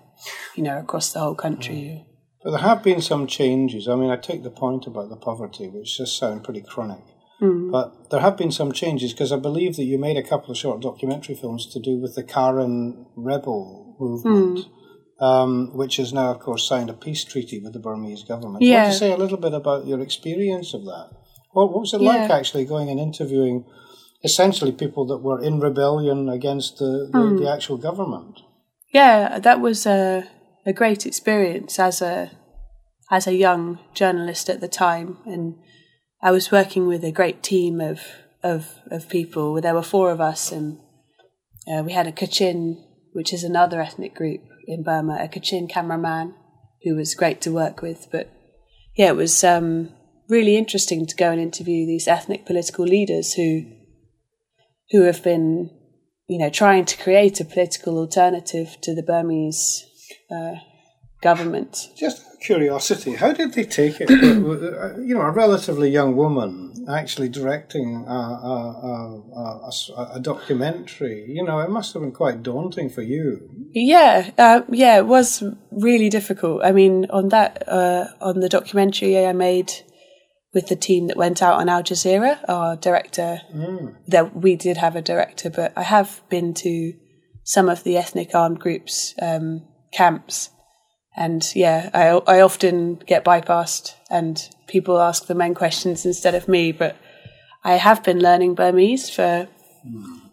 you 0.55 0.63
know, 0.63 0.79
across 0.79 1.13
the 1.13 1.21
whole 1.21 1.35
country. 1.35 1.75
Mm. 1.75 2.07
But 2.43 2.51
there 2.53 2.61
have 2.61 2.83
been 2.83 3.03
some 3.03 3.27
changes. 3.27 3.87
I 3.87 3.97
mean, 3.97 4.11
I 4.11 4.17
take 4.17 4.43
the 4.43 4.51
point 4.51 4.87
about 4.87 5.11
the 5.11 5.17
poverty, 5.17 5.69
which 5.69 5.99
does 5.99 6.17
sound 6.17 6.43
pretty 6.43 6.63
chronic. 6.63 7.03
Mm. 7.41 7.71
But 7.71 8.11
there 8.11 8.21
have 8.21 8.37
been 8.37 8.53
some 8.53 8.73
changes 8.73 9.13
because 9.13 9.33
I 9.33 9.37
believe 9.37 9.77
that 9.77 9.85
you 9.85 9.99
made 9.99 10.17
a 10.17 10.23
couple 10.23 10.51
of 10.51 10.59
short 10.59 10.81
documentary 10.81 11.35
films 11.35 11.67
to 11.73 11.81
do 11.81 11.99
with 11.99 12.15
the 12.15 12.23
Karen 12.23 13.07
rebel 13.17 13.97
movement. 13.99 14.59
Mm. 14.59 14.71
Um, 15.23 15.77
which 15.77 15.97
has 15.97 16.15
now, 16.15 16.31
of 16.31 16.39
course, 16.39 16.67
signed 16.67 16.89
a 16.89 16.95
peace 16.95 17.25
treaty 17.25 17.59
with 17.59 17.75
the 17.75 17.79
Burmese 17.79 18.23
government. 18.23 18.65
Yeah. 18.65 18.85
Want 18.85 18.93
to 18.95 18.99
say 18.99 19.13
a 19.13 19.19
little 19.19 19.37
bit 19.37 19.53
about 19.53 19.87
your 19.87 20.01
experience 20.01 20.73
of 20.73 20.87
that? 20.87 21.11
What, 21.53 21.71
what 21.75 21.81
was 21.81 21.93
it 21.93 22.01
yeah. 22.01 22.23
like 22.23 22.31
actually 22.31 22.65
going 22.65 22.89
and 22.89 22.99
interviewing 22.99 23.67
essentially 24.23 24.73
people 24.73 25.07
that 25.07 25.19
were 25.19 25.43
in 25.43 25.61
rebellion 25.61 26.29
against 26.29 26.79
the, 26.79 27.09
the, 27.13 27.19
mm. 27.19 27.39
the 27.39 27.51
actual 27.51 27.77
government. 27.77 28.41
Yeah, 28.93 29.39
that 29.39 29.61
was 29.61 29.87
a, 29.87 30.29
a 30.67 30.73
great 30.73 31.07
experience 31.07 31.79
as 31.79 32.03
a 32.03 32.33
as 33.13 33.27
a 33.27 33.35
young 33.35 33.81
journalist 33.93 34.49
at 34.49 34.61
the 34.61 34.69
time, 34.69 35.19
and 35.27 35.57
I 36.23 36.31
was 36.31 36.53
working 36.53 36.87
with 36.87 37.05
a 37.05 37.13
great 37.13 37.43
team 37.43 37.81
of 37.81 38.01
of 38.43 38.67
of 38.91 39.09
people. 39.09 39.61
There 39.61 39.75
were 39.75 39.83
four 39.83 40.11
of 40.11 40.21
us, 40.21 40.53
and 40.53 40.79
uh, 41.67 41.83
we 41.83 41.93
had 41.93 42.07
a 42.07 42.13
Kachin, 42.13 42.77
which 43.13 43.33
is 43.33 43.45
another 43.45 43.81
ethnic 43.81 44.15
group 44.15 44.41
in 44.67 44.83
Burma, 44.83 45.19
a 45.21 45.29
Kachin 45.29 45.69
cameraman 45.69 46.35
who 46.83 46.95
was 46.95 47.15
great 47.15 47.41
to 47.43 47.53
work 47.53 47.83
with. 47.83 48.09
But 48.11 48.31
yeah, 48.97 49.09
it 49.09 49.17
was 49.17 49.43
um, 49.45 49.91
really 50.29 50.57
interesting 50.57 51.07
to 51.07 51.17
go 51.17 51.31
and 51.31 51.41
interview 51.41 51.87
these 51.87 52.09
ethnic 52.09 52.45
political 52.47 52.85
leaders 52.85 53.35
who 53.35 53.65
who 54.91 55.03
have 55.03 55.23
been, 55.23 55.71
you 56.29 56.39
know, 56.39 56.51
trying 56.51 56.85
to 56.85 56.97
create 56.97 57.41
a 57.41 57.45
political 57.45 57.99
alternative 57.99 58.77
to 58.83 58.95
the 58.95 59.03
Burmese 59.03 59.85
uh, 60.31 60.57
government. 61.21 61.89
Just 61.97 62.41
curiosity, 62.41 63.15
how 63.15 63.33
did 63.33 63.53
they 63.53 63.65
take 63.65 64.01
it? 64.01 64.11
Uh, 64.51 64.99
you 64.99 65.15
know, 65.15 65.21
a 65.21 65.31
relatively 65.31 65.91
young 65.91 66.17
woman 66.17 66.73
actually 66.89 67.29
directing 67.29 68.05
a, 68.07 68.11
a, 68.11 69.23
a, 69.37 70.11
a, 70.15 70.21
documentary. 70.21 71.27
You 71.29 71.45
know, 71.45 71.61
it 71.61 71.71
must 71.71 71.93
have 71.93 72.03
been 72.03 72.13
quite 72.13 72.43
daunting 72.43 72.89
for 72.89 73.03
you. 73.03 73.49
Yeah, 73.73 74.31
uh, 74.39 74.63
yeah, 74.71 74.99
it 74.99 75.07
was 75.07 75.43
really 75.71 76.09
difficult. 76.09 76.65
I 76.65 76.73
mean, 76.73 77.07
on 77.11 77.29
that, 77.29 77.69
uh, 77.69 78.07
on 78.21 78.41
the 78.41 78.49
documentary 78.49 79.27
I 79.27 79.33
made 79.33 79.73
with 80.53 80.69
the 80.69 80.77
team 80.77 81.07
that 81.09 81.17
went 81.17 81.43
out 81.43 81.59
on 81.59 81.69
Al 81.69 81.83
Jazeera, 81.83 82.39
our 82.49 82.77
director. 82.77 83.41
Mm. 83.55 83.97
That 84.09 84.37
we 84.37 84.57
did 84.57 84.77
have 84.79 84.97
a 84.97 85.03
director, 85.03 85.51
but 85.51 85.73
I 85.77 85.83
have 85.83 86.23
been 86.29 86.55
to 86.55 86.93
some 87.45 87.69
of 87.69 87.85
the 87.85 87.97
ethnic 87.97 88.35
armed 88.35 88.61
groups 88.61 89.15
um, 89.21 89.67
camps, 89.93 90.51
And 91.17 91.45
yeah, 91.55 91.91
I, 91.93 92.37
I 92.37 92.41
often 92.41 92.97
get 93.07 93.25
bypassed 93.25 93.95
and 94.11 94.49
people 94.67 95.01
ask 95.01 95.27
the 95.27 95.35
men 95.35 95.55
questions 95.55 96.07
instead 96.07 96.35
of 96.35 96.49
me. 96.49 96.73
But 96.73 96.97
I 97.65 97.75
have 97.75 98.03
been 98.03 98.21
learning 98.21 98.55
Burmese 98.55 99.11
for 99.11 99.49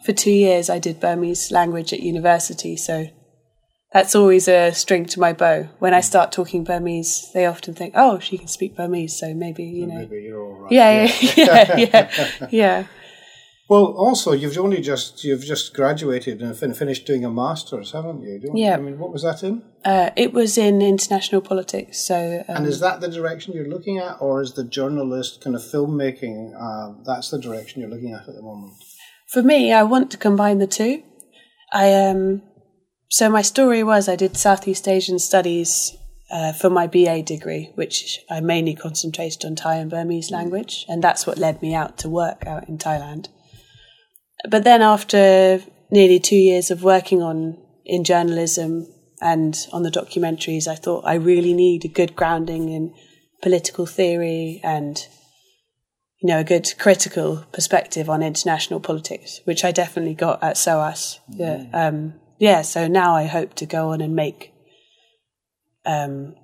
for 0.06 0.14
two 0.14 0.32
years. 0.32 0.70
I 0.70 0.80
did 0.80 1.00
Burmese 1.00 1.52
language 1.52 1.94
at 1.94 2.00
university, 2.00 2.78
so 2.78 3.08
that's 3.92 4.16
always 4.16 4.48
a 4.48 4.72
string 4.72 5.06
to 5.08 5.20
my 5.20 5.34
bow. 5.34 5.68
When 5.80 5.94
I 5.94 6.02
start 6.02 6.32
talking 6.32 6.64
Burmese, 6.64 7.32
they 7.34 7.46
often 7.46 7.74
think, 7.74 7.94
"Oh, 7.96 8.20
she 8.20 8.38
can 8.38 8.48
speak 8.48 8.76
Burmese, 8.76 9.18
so 9.18 9.34
maybe 9.34 9.64
you 9.64 9.88
know." 9.88 9.96
Maybe 9.96 10.24
you're 10.24 10.42
all 10.42 10.60
right. 10.62 10.72
Yeah, 10.72 11.04
yeah, 11.22 11.76
yeah, 11.78 11.78
yeah, 11.78 12.48
yeah. 12.50 12.84
Well, 13.70 13.86
also 13.86 14.32
you've 14.32 14.58
only 14.58 14.80
just 14.80 15.24
you've 15.26 15.44
just 15.44 15.74
graduated 15.74 16.42
and 16.42 16.56
fin- 16.58 16.74
finished 16.74 17.06
doing 17.06 17.26
a 17.26 17.30
masters, 17.30 17.92
haven't 17.92 18.22
you? 18.22 18.40
Yeah. 18.54 18.76
I 18.76 18.80
mean, 18.80 18.98
what 18.98 19.12
was 19.12 19.24
that 19.24 19.44
in? 19.44 19.62
Uh, 19.84 20.12
it 20.16 20.32
was 20.34 20.58
in 20.58 20.82
international 20.82 21.42
politics, 21.42 22.06
so 22.06 22.44
um, 22.48 22.58
And 22.58 22.68
is 22.68 22.80
that 22.80 23.02
the 23.02 23.10
direction 23.10 23.54
you're 23.54 23.68
looking 23.68 23.98
at, 23.98 24.18
or 24.22 24.42
is 24.42 24.54
the 24.54 24.64
journalist 24.64 25.42
kind 25.44 25.56
of 25.56 25.62
filmmaking? 25.62 26.54
Uh, 26.58 27.02
that's 27.06 27.30
the 27.30 27.40
direction 27.40 27.82
you're 27.82 27.90
looking 27.90 28.14
at 28.14 28.28
at 28.28 28.36
the 28.36 28.42
moment. 28.42 28.74
For 29.28 29.44
me, 29.44 29.74
I 29.74 29.84
want 29.84 30.12
to 30.12 30.18
combine 30.18 30.60
the 30.60 30.68
two. 30.68 31.04
I 31.74 31.94
um, 31.94 32.44
so 33.10 33.30
my 33.30 33.42
story 33.42 33.84
was 33.84 34.08
I 34.08 34.16
did 34.16 34.38
Southeast 34.38 34.88
Asian 34.88 35.20
studies 35.20 35.96
uh, 36.32 36.54
for 36.54 36.70
my 36.70 36.88
BA 36.88 37.24
degree, 37.24 37.72
which 37.76 38.20
I 38.30 38.40
mainly 38.40 38.76
concentrated 38.76 39.44
on 39.44 39.56
Thai 39.56 39.76
and 39.76 39.92
Burmese 39.92 40.32
language, 40.32 40.86
and 40.88 41.04
that's 41.04 41.28
what 41.28 41.38
led 41.38 41.62
me 41.62 41.74
out 41.74 41.98
to 42.00 42.10
work 42.10 42.46
out 42.46 42.70
in 42.70 42.78
Thailand. 42.78 43.28
But 44.50 44.64
then, 44.64 44.82
after 44.82 45.62
nearly 45.90 46.20
two 46.20 46.36
years 46.36 46.72
of 46.72 46.84
working 46.84 47.22
on 47.22 47.58
in 47.86 48.04
journalism 48.04 48.88
and 49.22 49.58
on 49.72 49.84
the 49.84 49.92
documentaries, 49.92 50.68
I 50.68 50.76
thought 50.76 51.06
I 51.06 51.16
really 51.16 51.54
need 51.54 51.86
a 51.86 51.90
good 51.90 52.16
grounding 52.16 52.70
in 52.70 52.94
political 53.42 53.86
theory 53.86 54.60
and 54.64 55.08
you 56.20 56.28
know, 56.28 56.40
a 56.40 56.44
good 56.44 56.74
critical 56.80 57.46
perspective 57.52 58.10
on 58.10 58.24
international 58.24 58.80
politics, 58.80 59.42
which 59.46 59.64
I 59.64 59.72
definitely 59.72 60.16
got 60.16 60.42
at 60.44 60.58
SOAS. 60.58 61.20
Yeah, 61.30 61.66
um, 61.74 62.16
yeah. 62.40 62.64
So 62.64 62.88
now 62.88 63.16
I 63.16 63.26
hope 63.26 63.54
to 63.56 63.66
go 63.66 63.90
on 63.90 64.02
and 64.02 64.16
make 64.16 64.52
um, 65.86 66.36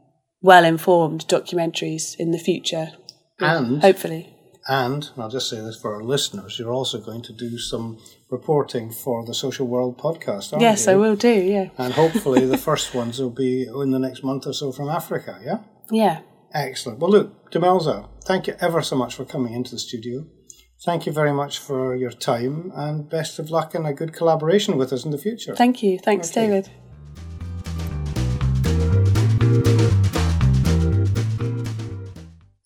well-informed 0.41 1.27
documentaries 1.27 2.15
in 2.19 2.31
the 2.31 2.37
future, 2.37 2.91
And 3.39 3.81
hopefully. 3.81 4.32
And 4.67 5.09
I'll 5.17 5.29
just 5.29 5.49
say 5.49 5.59
this 5.59 5.75
for 5.79 5.95
our 5.95 6.03
listeners: 6.03 6.57
you're 6.59 6.71
also 6.73 6.99
going 6.99 7.21
to 7.23 7.33
do 7.33 7.57
some 7.57 7.97
reporting 8.29 8.91
for 8.91 9.25
the 9.25 9.33
Social 9.33 9.67
World 9.67 9.97
podcast, 9.97 10.53
aren't 10.53 10.61
Yes, 10.61 10.85
you? 10.85 10.93
I 10.93 10.95
will 10.95 11.15
do. 11.15 11.33
Yeah, 11.33 11.69
And 11.77 11.93
hopefully, 11.93 12.45
the 12.45 12.57
first 12.57 12.93
ones 13.01 13.19
will 13.19 13.29
be 13.29 13.63
in 13.63 13.91
the 13.91 13.99
next 13.99 14.23
month 14.23 14.47
or 14.47 14.53
so 14.53 14.71
from 14.71 14.89
Africa. 14.89 15.39
Yeah. 15.43 15.59
yeah. 15.91 16.21
Excellent. 16.53 16.99
Well, 16.99 17.09
look, 17.09 17.51
Demelza, 17.51 18.07
thank 18.25 18.45
you 18.47 18.55
ever 18.59 18.81
so 18.83 18.95
much 18.95 19.15
for 19.15 19.25
coming 19.25 19.53
into 19.53 19.71
the 19.71 19.79
studio. 19.79 20.25
Thank 20.85 21.05
you 21.05 21.11
very 21.11 21.31
much 21.33 21.57
for 21.59 21.95
your 21.95 22.11
time 22.11 22.71
and 22.75 23.09
best 23.09 23.39
of 23.39 23.49
luck 23.49 23.73
and 23.73 23.87
a 23.87 23.93
good 23.93 24.13
collaboration 24.13 24.77
with 24.77 24.93
us 24.93 25.03
in 25.05 25.11
the 25.11 25.17
future. 25.17 25.55
Thank 25.55 25.81
you. 25.81 25.97
Thanks, 25.97 26.29
Okay. 26.29 26.41
David. 26.47 26.69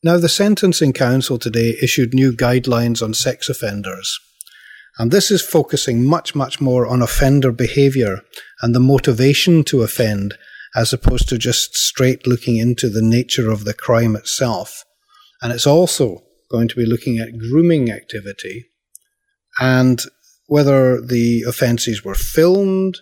Now, 0.08 0.18
the 0.18 0.30
Sentencing 0.30 0.94
Council 0.94 1.38
today 1.38 1.78
issued 1.82 2.14
new 2.14 2.32
guidelines 2.32 3.04
on 3.04 3.14
sex 3.14 3.50
offenders. 3.50 4.18
And 4.98 5.12
this 5.12 5.30
is 5.30 5.42
focusing 5.42 6.06
much, 6.06 6.34
much 6.34 6.62
more 6.62 6.88
on 6.88 7.02
offender 7.02 7.52
behaviour 7.52 8.22
and 8.62 8.74
the 8.74 8.80
motivation 8.80 9.66
to 9.66 9.82
offend, 9.82 10.36
as 10.74 10.94
opposed 10.94 11.28
to 11.28 11.38
just 11.38 11.76
straight 11.76 12.26
looking 12.26 12.56
into 12.56 12.88
the 12.88 13.02
nature 13.02 13.52
of 13.52 13.66
the 13.66 13.74
crime 13.74 14.16
itself. 14.16 14.86
And 15.42 15.52
it's 15.52 15.68
also 15.68 16.24
going 16.50 16.70
to 16.70 16.78
be 16.78 16.86
looking 16.86 17.20
at 17.20 17.38
grooming 17.38 17.92
activity 17.92 18.70
and 19.60 20.02
whether 20.46 21.02
the 21.02 21.44
offences 21.46 22.06
were 22.06 22.16
filmed, 22.16 23.00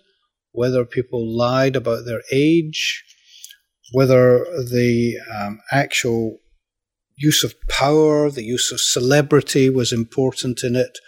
whether 0.54 0.86
people 0.86 1.38
lied 1.38 1.76
about 1.76 2.06
their 2.06 2.24
age, 2.32 3.04
whether 3.92 4.40
the 4.72 5.20
um, 5.32 5.60
actual 5.72 6.40
use 7.17 7.43
of 7.43 7.55
power, 7.67 8.29
the 8.29 8.43
use 8.43 8.72
of 8.72 8.79
celebrity 8.79 9.69
was 9.69 9.91
important 9.91 10.63
in 10.63 10.75
it. 10.75 11.00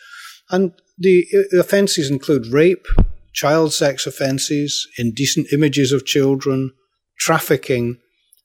And 0.49 0.73
the 0.97 1.25
uh, 1.33 1.59
offences 1.59 2.09
include 2.09 2.47
rape, 2.47 2.87
child 3.33 3.73
sex 3.73 4.07
offences, 4.07 4.87
indecent 4.97 5.47
images 5.51 5.91
of 5.91 6.05
children, 6.05 6.71
trafficking, 7.19 7.97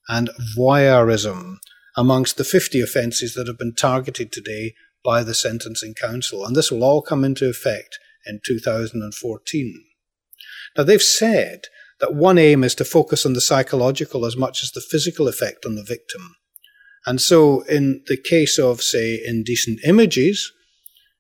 and 0.08 0.30
voyeurism 0.58 1.56
amongst 1.96 2.36
the 2.36 2.44
50 2.44 2.80
offences 2.80 3.34
that 3.34 3.46
have 3.46 3.58
been 3.58 3.74
targeted 3.74 4.32
today 4.32 4.74
by 5.04 5.22
the 5.22 5.34
Sentencing 5.34 5.94
Council. 5.94 6.44
And 6.44 6.56
this 6.56 6.70
will 6.70 6.84
all 6.84 7.02
come 7.02 7.24
into 7.24 7.48
effect 7.48 7.98
in 8.26 8.40
2014. 8.44 9.84
Now, 10.76 10.84
they've 10.84 11.02
said 11.02 11.66
that 12.00 12.14
one 12.14 12.38
aim 12.38 12.64
is 12.64 12.74
to 12.76 12.84
focus 12.84 13.26
on 13.26 13.34
the 13.34 13.40
psychological 13.40 14.24
as 14.24 14.36
much 14.36 14.62
as 14.62 14.70
the 14.70 14.80
physical 14.80 15.28
effect 15.28 15.66
on 15.66 15.74
the 15.74 15.84
victim. 15.84 16.34
And 17.06 17.20
so, 17.20 17.62
in 17.62 18.02
the 18.06 18.16
case 18.16 18.58
of, 18.58 18.80
say, 18.80 19.20
indecent 19.24 19.80
images, 19.84 20.52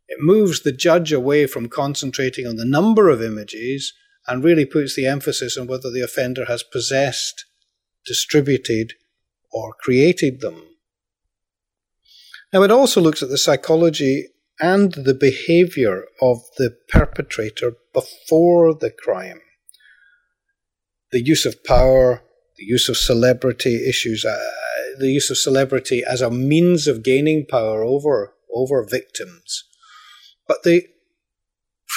it 0.08 0.18
moves 0.20 0.62
the 0.62 0.72
judge 0.72 1.12
away 1.12 1.46
from 1.46 1.68
concentrating 1.68 2.46
on 2.46 2.56
the 2.56 2.64
number 2.64 3.08
of 3.08 3.22
images 3.22 3.92
and 4.26 4.44
really 4.44 4.64
puts 4.64 4.94
the 4.94 5.06
emphasis 5.06 5.56
on 5.56 5.66
whether 5.66 5.90
the 5.90 6.02
offender 6.02 6.44
has 6.44 6.62
possessed, 6.62 7.44
distributed, 8.06 8.92
or 9.50 9.74
created 9.80 10.40
them. 10.40 10.62
Now, 12.52 12.62
it 12.62 12.70
also 12.70 13.00
looks 13.00 13.22
at 13.22 13.30
the 13.30 13.38
psychology 13.38 14.28
and 14.60 14.92
the 14.92 15.14
behavior 15.14 16.04
of 16.20 16.38
the 16.58 16.76
perpetrator 16.88 17.72
before 17.92 18.74
the 18.74 18.90
crime. 18.90 19.40
The 21.10 21.24
use 21.24 21.44
of 21.44 21.64
power, 21.64 22.22
the 22.56 22.64
use 22.64 22.88
of 22.88 22.96
celebrity 22.96 23.88
issues, 23.88 24.24
uh, 24.24 24.38
the 24.98 25.10
use 25.10 25.30
of 25.30 25.38
celebrity 25.38 26.02
as 26.08 26.20
a 26.20 26.30
means 26.30 26.86
of 26.86 27.02
gaining 27.02 27.46
power 27.46 27.82
over, 27.84 28.34
over 28.52 28.84
victims. 28.84 29.64
But 30.46 30.62
the 30.62 30.86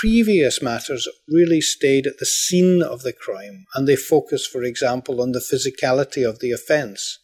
previous 0.01 0.61
matters 0.61 1.07
really 1.27 1.61
stayed 1.61 2.05
at 2.05 2.19
the 2.19 2.25
scene 2.25 2.81
of 2.81 3.01
the 3.01 3.13
crime 3.13 3.65
and 3.73 3.87
they 3.87 3.95
focused, 3.95 4.51
for 4.51 4.63
example, 4.63 5.21
on 5.21 5.31
the 5.31 5.39
physicality 5.39 6.27
of 6.27 6.39
the 6.39 6.51
offence. 6.51 7.19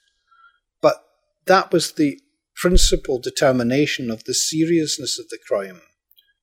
But 0.81 1.03
that 1.45 1.71
was 1.71 1.93
the 1.93 2.19
principal 2.55 3.19
determination 3.19 4.09
of 4.09 4.23
the 4.23 4.33
seriousness 4.33 5.19
of 5.19 5.29
the 5.29 5.39
crime. 5.47 5.81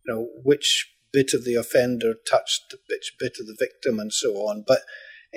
You 0.04 0.14
know, 0.14 0.28
which 0.42 0.92
bit 1.12 1.32
of 1.32 1.44
the 1.44 1.54
offender 1.54 2.14
touched 2.28 2.75
which 2.88 3.14
bit 3.18 3.37
of 3.40 3.47
the 3.47 3.56
victim 3.58 3.99
and 3.99 4.12
so 4.12 4.35
on. 4.37 4.64
But 4.66 4.80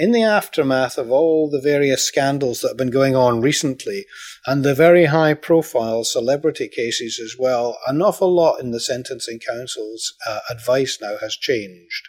in 0.01 0.13
the 0.13 0.23
aftermath 0.23 0.97
of 0.97 1.11
all 1.11 1.47
the 1.47 1.61
various 1.61 2.03
scandals 2.07 2.61
that 2.61 2.69
have 2.69 2.77
been 2.77 2.89
going 2.89 3.15
on 3.15 3.39
recently 3.39 4.07
and 4.47 4.63
the 4.65 4.73
very 4.73 5.05
high 5.05 5.35
profile 5.35 6.03
celebrity 6.03 6.67
cases 6.67 7.19
as 7.23 7.35
well, 7.37 7.77
an 7.85 8.01
awful 8.01 8.33
lot 8.33 8.59
in 8.59 8.71
the 8.71 8.79
Sentencing 8.79 9.39
Council's 9.39 10.11
uh, 10.27 10.39
advice 10.49 10.97
now 10.99 11.17
has 11.21 11.35
changed. 11.35 12.07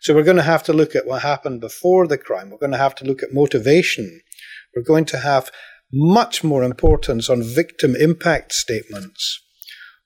So 0.00 0.16
we're 0.16 0.24
going 0.24 0.36
to 0.36 0.42
have 0.42 0.64
to 0.64 0.72
look 0.72 0.96
at 0.96 1.06
what 1.06 1.22
happened 1.22 1.60
before 1.60 2.08
the 2.08 2.18
crime. 2.18 2.50
We're 2.50 2.58
going 2.58 2.72
to 2.72 2.76
have 2.78 2.96
to 2.96 3.04
look 3.04 3.22
at 3.22 3.32
motivation. 3.32 4.20
We're 4.74 4.82
going 4.82 5.04
to 5.04 5.18
have 5.18 5.52
much 5.92 6.42
more 6.42 6.64
importance 6.64 7.30
on 7.30 7.40
victim 7.40 7.94
impact 7.94 8.52
statements. 8.52 9.40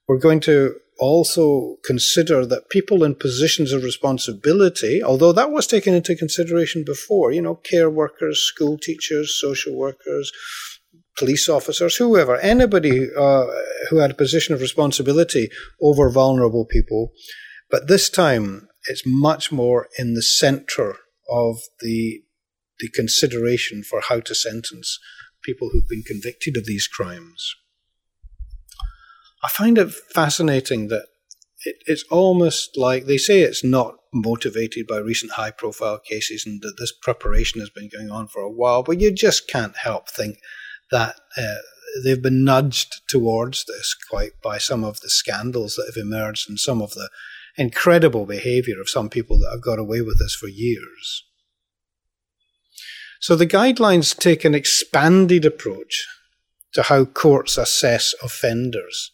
We're 0.07 0.19
going 0.19 0.41
to 0.41 0.75
also 1.01 1.77
consider 1.85 2.45
that 2.47 2.69
people 2.69 3.03
in 3.03 3.15
positions 3.15 3.73
of 3.73 3.83
responsibility, 3.83 5.03
although 5.03 5.33
that 5.33 5.51
was 5.51 5.67
taken 5.67 5.95
into 5.95 6.15
consideration 6.15 6.85
before, 6.85 7.33
you 7.33 7.43
know, 7.43 7.55
care 7.55 7.91
workers, 7.91 8.41
school 8.41 8.79
teachers, 8.79 9.35
social 9.35 9.75
workers, 9.75 10.31
police 11.19 11.49
officers, 11.49 11.97
whoever, 11.97 12.37
anybody 12.37 13.09
uh, 13.17 13.47
who 13.89 13.97
had 13.97 14.11
a 14.11 14.15
position 14.15 14.55
of 14.55 14.61
responsibility 14.61 15.49
over 15.81 16.11
vulnerable 16.11 16.67
people. 16.67 17.13
But 17.71 17.89
this 17.89 18.11
time, 18.11 18.69
it's 18.89 19.03
much 19.07 19.51
more 19.51 19.89
in 19.99 20.15
the 20.15 20.23
centre 20.23 20.97
of 21.31 21.57
the 21.81 22.23
the 22.81 22.89
consideration 22.89 23.83
for 23.83 24.01
how 24.09 24.21
to 24.21 24.35
sentence 24.35 24.99
people 25.43 25.69
who've 25.71 25.89
been 25.89 26.03
convicted 26.03 26.57
of 26.57 26.65
these 26.65 26.87
crimes. 26.87 27.55
I 29.43 29.49
find 29.49 29.79
it 29.79 29.91
fascinating 29.91 30.89
that 30.89 31.07
it, 31.65 31.77
it's 31.87 32.05
almost 32.11 32.77
like 32.77 33.07
they 33.07 33.19
say 33.19 33.41
it's 33.41 33.65
not 33.65 33.97
motivated 34.13 34.87
by 34.87 34.99
recent 34.99 35.33
high 35.33 35.51
profile 35.51 35.99
cases 35.99 36.45
and 36.45 36.61
that 36.63 36.77
this 36.79 36.93
preparation 36.93 37.61
has 37.61 37.71
been 37.71 37.89
going 37.89 38.11
on 38.11 38.27
for 38.27 38.43
a 38.43 38.51
while, 38.51 38.83
but 38.83 39.01
you 39.01 39.13
just 39.13 39.49
can't 39.49 39.77
help 39.77 40.09
think 40.09 40.39
that 40.91 41.17
uh, 41.37 41.55
they've 42.05 42.23
been 42.23 42.45
nudged 42.45 43.03
towards 43.09 43.65
this 43.67 43.95
quite 44.11 44.33
by 44.43 44.59
some 44.59 44.85
of 44.85 45.01
the 45.01 45.09
scandals 45.09 45.77
that 45.77 45.87
have 45.87 46.03
emerged 46.03 46.49
and 46.49 46.59
some 46.59 46.83
of 46.83 46.93
the 46.93 47.09
incredible 47.57 48.27
behavior 48.27 48.81
of 48.81 48.89
some 48.89 49.09
people 49.09 49.39
that 49.39 49.51
have 49.51 49.63
got 49.63 49.79
away 49.79 50.01
with 50.01 50.19
this 50.19 50.35
for 50.35 50.49
years. 50.49 51.25
So 53.21 53.37
the 53.37 53.47
guidelines 53.47 54.17
take 54.17 54.45
an 54.45 54.55
expanded 54.55 55.45
approach 55.45 56.07
to 56.73 56.85
how 56.85 57.05
courts 57.05 57.59
assess 57.59 58.15
offenders. 58.23 59.11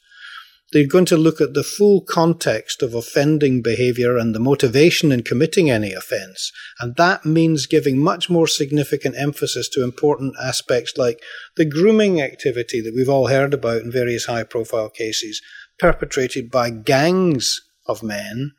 They're 0.72 0.86
going 0.86 1.04
to 1.06 1.16
look 1.16 1.40
at 1.40 1.54
the 1.54 1.62
full 1.62 2.00
context 2.00 2.82
of 2.82 2.94
offending 2.94 3.62
behaviour 3.62 4.16
and 4.16 4.34
the 4.34 4.40
motivation 4.40 5.12
in 5.12 5.22
committing 5.22 5.70
any 5.70 5.92
offence. 5.92 6.50
And 6.80 6.96
that 6.96 7.24
means 7.24 7.66
giving 7.66 7.98
much 7.98 8.28
more 8.28 8.48
significant 8.48 9.14
emphasis 9.16 9.68
to 9.70 9.84
important 9.84 10.34
aspects 10.42 10.94
like 10.96 11.22
the 11.56 11.64
grooming 11.64 12.20
activity 12.20 12.80
that 12.80 12.94
we've 12.94 13.08
all 13.08 13.28
heard 13.28 13.54
about 13.54 13.82
in 13.82 13.92
various 13.92 14.26
high 14.26 14.42
profile 14.42 14.90
cases 14.90 15.40
perpetrated 15.78 16.50
by 16.50 16.70
gangs 16.70 17.60
of 17.86 18.02
men 18.02 18.52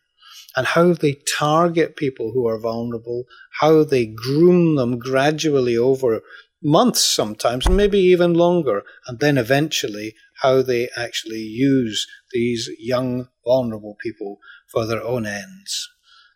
and 0.56 0.66
how 0.66 0.94
they 0.94 1.18
target 1.38 1.96
people 1.98 2.32
who 2.32 2.48
are 2.48 2.60
vulnerable, 2.60 3.26
how 3.60 3.84
they 3.84 4.06
groom 4.06 4.76
them 4.76 4.98
gradually 4.98 5.78
over 5.78 6.22
months 6.64 7.02
sometimes, 7.02 7.70
maybe 7.70 8.00
even 8.00 8.34
longer, 8.34 8.84
and 9.08 9.20
then 9.20 9.38
eventually 9.38 10.16
how 10.42 10.62
they 10.62 10.90
actually 10.98 11.42
use 11.42 12.08
these 12.32 12.70
young, 12.80 13.28
vulnerable 13.46 13.96
people 14.02 14.38
for 14.72 14.86
their 14.86 15.04
own 15.04 15.26
ends. 15.26 15.90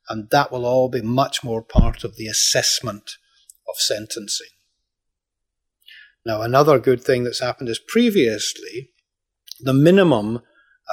And 0.10 0.30
that 0.32 0.52
will 0.52 0.66
all 0.66 0.90
be 0.90 1.02
much 1.02 1.44
more 1.44 1.62
part 1.62 2.04
of 2.04 2.16
the 2.16 2.28
assessment 2.28 3.12
of 3.70 3.76
sentencing. 3.78 4.48
Now, 6.26 6.42
another 6.42 6.80
good 6.80 7.04
thing 7.04 7.24
that's 7.24 7.40
happened 7.40 7.70
is 7.70 7.80
previously 7.80 8.90
the 9.60 9.74
minimum 9.74 10.42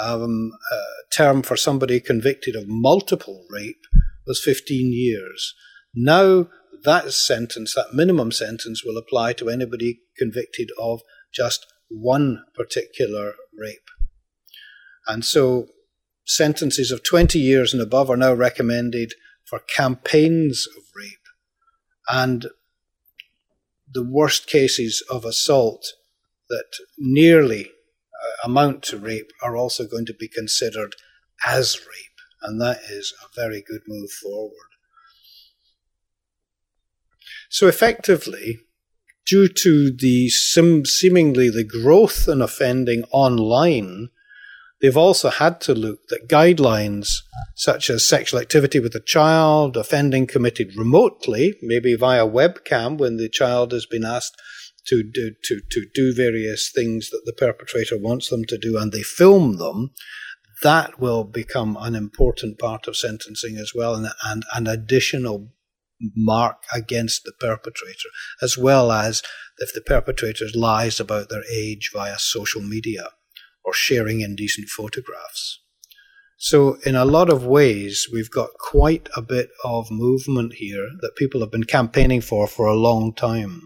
um, 0.01 0.53
uh, 0.71 0.79
term 1.11 1.43
for 1.43 1.57
somebody 1.57 2.01
convicted 2.01 2.55
of 2.55 2.69
multiple 2.69 3.45
rape 3.51 3.85
was 4.27 4.43
15 4.43 4.93
years. 4.93 5.55
Now, 5.95 6.49
that 6.85 7.13
sentence, 7.13 7.75
that 7.75 7.93
minimum 7.93 8.31
sentence, 8.31 8.85
will 8.85 8.97
apply 8.97 9.33
to 9.35 9.49
anybody 9.49 10.01
convicted 10.17 10.71
of 10.79 11.01
just 11.33 11.67
one 11.89 12.45
particular 12.55 13.35
rape. 13.57 13.89
And 15.07 15.25
so, 15.25 15.67
sentences 16.27 16.91
of 16.91 17.03
20 17.03 17.39
years 17.39 17.73
and 17.73 17.83
above 17.83 18.11
are 18.11 18.17
now 18.17 18.35
recommended 18.35 19.15
for 19.45 19.61
campaigns 19.75 20.67
of 20.77 20.85
rape. 20.95 21.13
And 22.09 22.47
the 23.91 24.05
worst 24.05 24.47
cases 24.47 25.03
of 25.11 25.25
assault 25.25 25.87
that 26.51 26.67
nearly 26.99 27.67
uh, 27.67 28.47
amount 28.49 28.83
to 28.83 28.99
rape 28.99 29.31
are 29.43 29.57
also 29.57 29.87
going 29.87 30.07
to 30.07 30.15
be 30.15 30.29
considered 30.29 30.95
as 31.47 31.79
rape. 31.79 32.05
And 32.43 32.61
that 32.61 32.81
is 32.91 33.15
a 33.23 33.41
very 33.41 33.63
good 33.67 33.83
move 33.87 34.11
forward. 34.11 34.53
So 37.49 37.67
effectively, 37.67 38.61
due 39.29 39.49
to 39.49 39.91
the 39.91 40.29
sim- 40.29 40.87
seemingly 40.87 41.51
the 41.51 41.65
growth 41.65 42.27
in 42.29 42.41
offending 42.41 43.05
online, 43.11 44.09
they've 44.81 44.97
also 44.97 45.29
had 45.29 45.61
to 45.61 45.75
look 45.75 46.09
that 46.09 46.29
guidelines 46.29 47.09
such 47.55 47.91
as 47.91 48.09
sexual 48.09 48.41
activity 48.41 48.81
with 48.81 48.95
a 48.95 49.01
child, 49.01 49.77
offending 49.77 50.27
committed 50.27 50.75
remotely, 50.77 51.55
maybe 51.61 51.95
via 51.95 52.27
webcam 52.27 52.97
when 52.97 53.17
the 53.17 53.29
child 53.29 53.73
has 53.73 53.85
been 53.85 54.05
asked 54.05 54.41
to 54.87 55.03
do 55.03 55.33
to, 55.45 55.61
to 55.71 55.85
do 55.93 56.15
various 56.15 56.71
things 56.75 57.11
that 57.11 57.23
the 57.27 57.33
perpetrator 57.33 57.99
wants 57.99 58.31
them 58.31 58.45
to 58.45 58.57
do 58.57 58.79
and 58.79 58.93
they 58.93 59.03
film 59.03 59.57
them, 59.59 59.91
that 60.63 60.99
will 60.99 61.25
become 61.25 61.77
an 61.81 61.95
important 61.95 62.59
part 62.59 62.89
of 62.89 62.97
sentencing 62.97 63.57
as 63.57 63.73
well 63.75 63.95
and 64.25 64.45
an 64.55 64.67
additional 64.67 65.51
mark 66.01 66.63
against 66.75 67.25
the 67.25 67.33
perpetrator, 67.33 68.09
as 68.41 68.57
well 68.57 68.93
as 68.93 69.23
if 69.59 69.73
the 69.73 69.81
perpetrator 69.81 70.47
lies 70.55 71.01
about 71.01 71.29
their 71.29 71.45
age 71.53 71.91
via 71.93 72.19
social 72.19 72.63
media 72.63 73.09
or 73.65 73.73
sharing 73.73 74.21
indecent 74.21 74.69
photographs. 74.69 75.61
So, 76.41 76.79
in 76.87 76.95
a 76.95 77.05
lot 77.05 77.31
of 77.31 77.45
ways, 77.45 78.07
we've 78.13 78.31
got 78.31 78.51
quite 78.61 79.09
a 79.17 79.23
bit 79.23 79.51
of 79.65 79.91
movement 79.91 80.55
here 80.55 80.89
that 81.01 81.17
people 81.17 81.41
have 81.41 81.51
been 81.51 81.65
campaigning 81.65 82.21
for 82.21 82.47
for 82.47 82.67
a 82.67 82.77
long 82.77 83.13
time. 83.13 83.63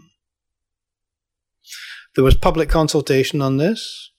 There 2.15 2.23
was 2.23 2.35
public 2.35 2.69
consultation 2.69 3.43
on 3.43 3.57
this, 3.57 4.11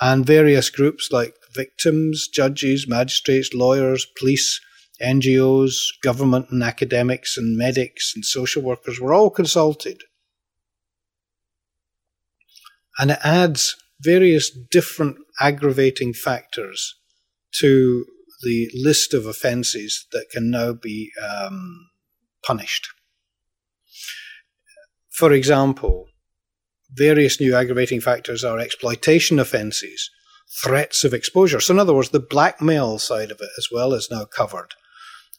and 0.00 0.24
various 0.24 0.70
groups 0.70 1.10
like 1.12 1.34
victims, 1.54 2.26
judges, 2.26 2.88
magistrates, 2.88 3.52
lawyers, 3.52 4.06
police, 4.18 4.60
NGOs, 5.02 5.74
government 6.02 6.46
and 6.50 6.62
academics 6.62 7.36
and 7.36 7.56
medics 7.56 8.12
and 8.14 8.24
social 8.24 8.62
workers 8.62 9.00
were 9.00 9.14
all 9.14 9.30
consulted. 9.30 10.02
And 12.98 13.12
it 13.12 13.18
adds 13.24 13.76
various 14.00 14.50
different 14.50 15.16
aggravating 15.40 16.12
factors 16.12 16.94
to 17.60 18.04
the 18.42 18.70
list 18.74 19.14
of 19.14 19.26
offences 19.26 20.06
that 20.12 20.26
can 20.30 20.50
now 20.50 20.72
be 20.72 21.10
um, 21.22 21.88
punished. 22.44 22.88
For 25.10 25.32
example, 25.32 26.06
various 26.92 27.40
new 27.40 27.54
aggravating 27.54 28.00
factors 28.00 28.44
are 28.44 28.58
exploitation 28.58 29.38
offences, 29.38 30.10
threats 30.62 31.04
of 31.04 31.12
exposure. 31.12 31.60
So, 31.60 31.74
in 31.74 31.80
other 31.80 31.94
words, 31.94 32.10
the 32.10 32.20
blackmail 32.20 32.98
side 32.98 33.30
of 33.30 33.40
it 33.40 33.50
as 33.58 33.68
well 33.70 33.92
is 33.92 34.08
now 34.10 34.24
covered. 34.24 34.74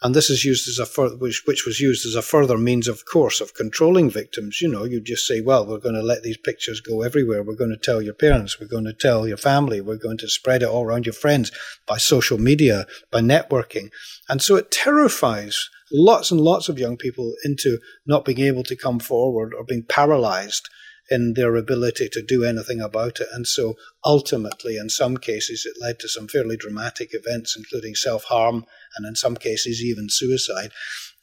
And 0.03 0.15
this 0.15 0.31
is 0.31 0.43
used 0.43 0.67
as 0.67 0.79
a 0.79 0.85
fur- 0.85 1.15
which, 1.15 1.43
which 1.45 1.65
was 1.65 1.79
used 1.79 2.07
as 2.07 2.15
a 2.15 2.23
further 2.23 2.57
means, 2.57 2.87
of 2.87 3.05
course, 3.05 3.39
of 3.39 3.53
controlling 3.53 4.09
victims. 4.09 4.59
You 4.59 4.67
know, 4.67 4.83
you 4.83 4.99
just 4.99 5.27
say, 5.27 5.41
well, 5.41 5.65
we're 5.65 5.77
going 5.77 5.95
to 5.95 6.01
let 6.01 6.23
these 6.23 6.37
pictures 6.37 6.81
go 6.81 7.03
everywhere. 7.03 7.43
We're 7.43 7.55
going 7.55 7.69
to 7.69 7.77
tell 7.77 8.01
your 8.01 8.15
parents. 8.15 8.59
We're 8.59 8.67
going 8.67 8.85
to 8.85 8.93
tell 8.93 9.27
your 9.27 9.37
family. 9.37 9.79
We're 9.79 9.97
going 9.97 10.17
to 10.19 10.27
spread 10.27 10.63
it 10.63 10.69
all 10.69 10.85
around 10.85 11.05
your 11.05 11.13
friends 11.13 11.51
by 11.85 11.97
social 11.97 12.39
media, 12.39 12.87
by 13.11 13.21
networking. 13.21 13.91
And 14.27 14.41
so 14.41 14.55
it 14.55 14.71
terrifies 14.71 15.69
lots 15.91 16.31
and 16.31 16.41
lots 16.41 16.67
of 16.67 16.79
young 16.79 16.97
people 16.97 17.33
into 17.43 17.77
not 18.05 18.25
being 18.25 18.39
able 18.39 18.63
to 18.63 18.75
come 18.75 18.99
forward 18.99 19.53
or 19.53 19.63
being 19.63 19.83
paralyzed 19.83 20.67
in 21.09 21.33
their 21.33 21.55
ability 21.55 22.09
to 22.09 22.21
do 22.21 22.43
anything 22.43 22.79
about 22.79 23.19
it. 23.19 23.27
And 23.33 23.45
so 23.47 23.75
ultimately, 24.05 24.77
in 24.77 24.89
some 24.89 25.17
cases, 25.17 25.65
it 25.65 25.81
led 25.81 25.99
to 25.99 26.07
some 26.07 26.27
fairly 26.27 26.57
dramatic 26.57 27.09
events, 27.13 27.55
including 27.57 27.95
self 27.95 28.25
harm 28.25 28.65
and 28.95 29.05
in 29.05 29.15
some 29.15 29.35
cases 29.35 29.81
even 29.83 30.07
suicide. 30.09 30.71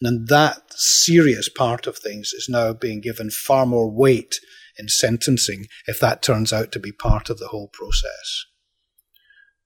And 0.03 0.29
that 0.29 0.63
serious 0.71 1.49
part 1.49 1.87
of 1.87 1.99
things 1.99 2.33
is 2.33 2.49
now 2.49 2.73
being 2.73 3.01
given 3.01 3.31
far 3.31 3.67
more 3.67 3.91
weight 3.91 4.37
in 4.79 4.89
sentencing 4.89 5.67
if 5.87 5.99
that 6.01 6.23
turns 6.23 6.53
out 6.53 6.71
to 6.73 6.79
be 6.79 6.93
part 6.93 7.31
of 7.31 7.39
the 7.39 7.49
whole 7.49 7.69
process. 7.69 8.45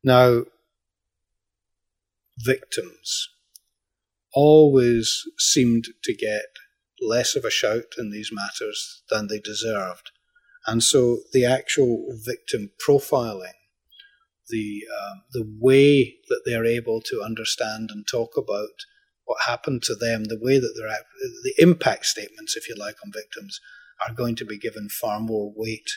Now, 0.03 0.44
victims 2.38 3.29
always 4.35 5.22
seemed 5.38 5.85
to 6.05 6.14
get 6.14 6.46
less 7.02 7.36
of 7.36 7.44
a 7.44 7.50
shout 7.50 7.94
in 7.98 8.10
these 8.10 8.30
matters 8.32 9.02
than 9.10 9.26
they 9.26 9.38
deserved. 9.38 10.10
And 10.66 10.82
so 10.82 11.18
the 11.32 11.44
actual 11.44 12.06
victim 12.24 12.70
profiling, 12.86 13.58
the, 14.48 14.82
um, 15.00 15.22
the 15.32 15.44
way 15.60 16.16
that 16.28 16.42
they're 16.44 16.64
able 16.64 17.00
to 17.02 17.22
understand 17.22 17.90
and 17.90 18.06
talk 18.06 18.36
about 18.36 18.68
what 19.24 19.42
happened 19.46 19.82
to 19.84 19.94
them, 19.94 20.24
the 20.24 20.38
way 20.40 20.58
that 20.58 20.74
they're, 20.76 20.98
the 21.42 21.54
impact 21.58 22.06
statements, 22.06 22.56
if 22.56 22.68
you 22.68 22.76
like, 22.76 22.96
on 23.04 23.12
victims 23.12 23.60
are 24.06 24.14
going 24.14 24.36
to 24.36 24.44
be 24.44 24.58
given 24.58 24.88
far 24.88 25.20
more 25.20 25.52
weight 25.54 25.90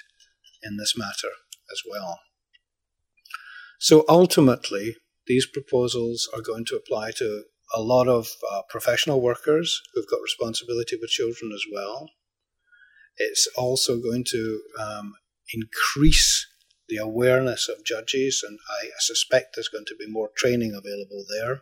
in 0.64 0.78
this 0.78 0.98
matter 0.98 1.34
as 1.72 1.82
well. 1.90 2.20
So 3.80 4.06
ultimately, 4.08 4.96
these 5.28 5.46
proposals 5.46 6.30
are 6.34 6.42
going 6.42 6.66
to 6.66 6.76
apply 6.76 7.12
to 7.18 7.44
a 7.74 7.82
lot 7.82 8.08
of 8.08 8.28
uh, 8.52 8.62
professional 8.70 9.22
workers 9.22 9.82
who've 9.94 10.10
got 10.10 10.22
responsibility 10.22 10.98
with 11.00 11.10
children 11.10 11.52
as 11.54 11.64
well. 11.72 12.10
It's 13.18 13.48
also 13.58 13.98
going 14.00 14.26
to 14.30 14.62
um, 14.80 15.14
increase 15.54 16.48
the 16.88 16.98
awareness 16.98 17.68
of 17.68 17.84
judges, 17.84 18.44
and 18.48 18.60
I 18.70 18.90
suspect 19.00 19.56
there's 19.56 19.70
going 19.70 19.86
to 19.86 19.96
be 19.96 20.06
more 20.08 20.30
training 20.36 20.74
available 20.74 21.26
there. 21.30 21.62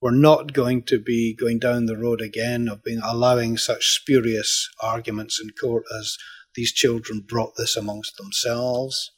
We're 0.00 0.10
not 0.10 0.52
going 0.52 0.82
to 0.84 0.98
be 0.98 1.34
going 1.34 1.60
down 1.60 1.86
the 1.86 1.96
road 1.96 2.20
again 2.20 2.68
of 2.68 2.82
being 2.82 3.00
allowing 3.02 3.56
such 3.56 3.86
spurious 3.86 4.68
arguments 4.82 5.40
in 5.40 5.50
court 5.50 5.84
as 5.96 6.18
these 6.54 6.72
children 6.72 7.20
brought 7.26 7.54
this 7.56 7.76
amongst 7.76 8.16
themselves, 8.16 9.12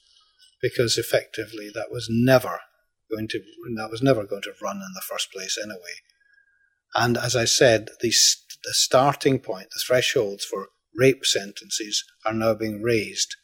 because 0.60 0.98
effectively 0.98 1.70
that 1.74 1.90
was 1.90 2.08
never 2.10 2.60
going 3.10 3.28
to 3.28 3.40
that 3.76 3.90
was 3.90 4.02
never 4.02 4.24
going 4.24 4.42
to 4.42 4.52
run 4.62 4.76
in 4.76 4.92
the 4.94 5.02
first 5.08 5.32
place 5.32 5.58
anyway. 5.60 6.00
And 6.94 7.16
as 7.16 7.34
I 7.34 7.44
said, 7.44 7.88
the, 8.00 8.12
the 8.62 8.72
starting 8.72 9.40
point, 9.40 9.68
the 9.70 9.82
thresholds 9.86 10.44
for 10.44 10.68
rape 10.96 11.24
sentences 11.24 12.04
are 12.24 12.32
now 12.32 12.54
being 12.54 12.82
raised 12.82 13.34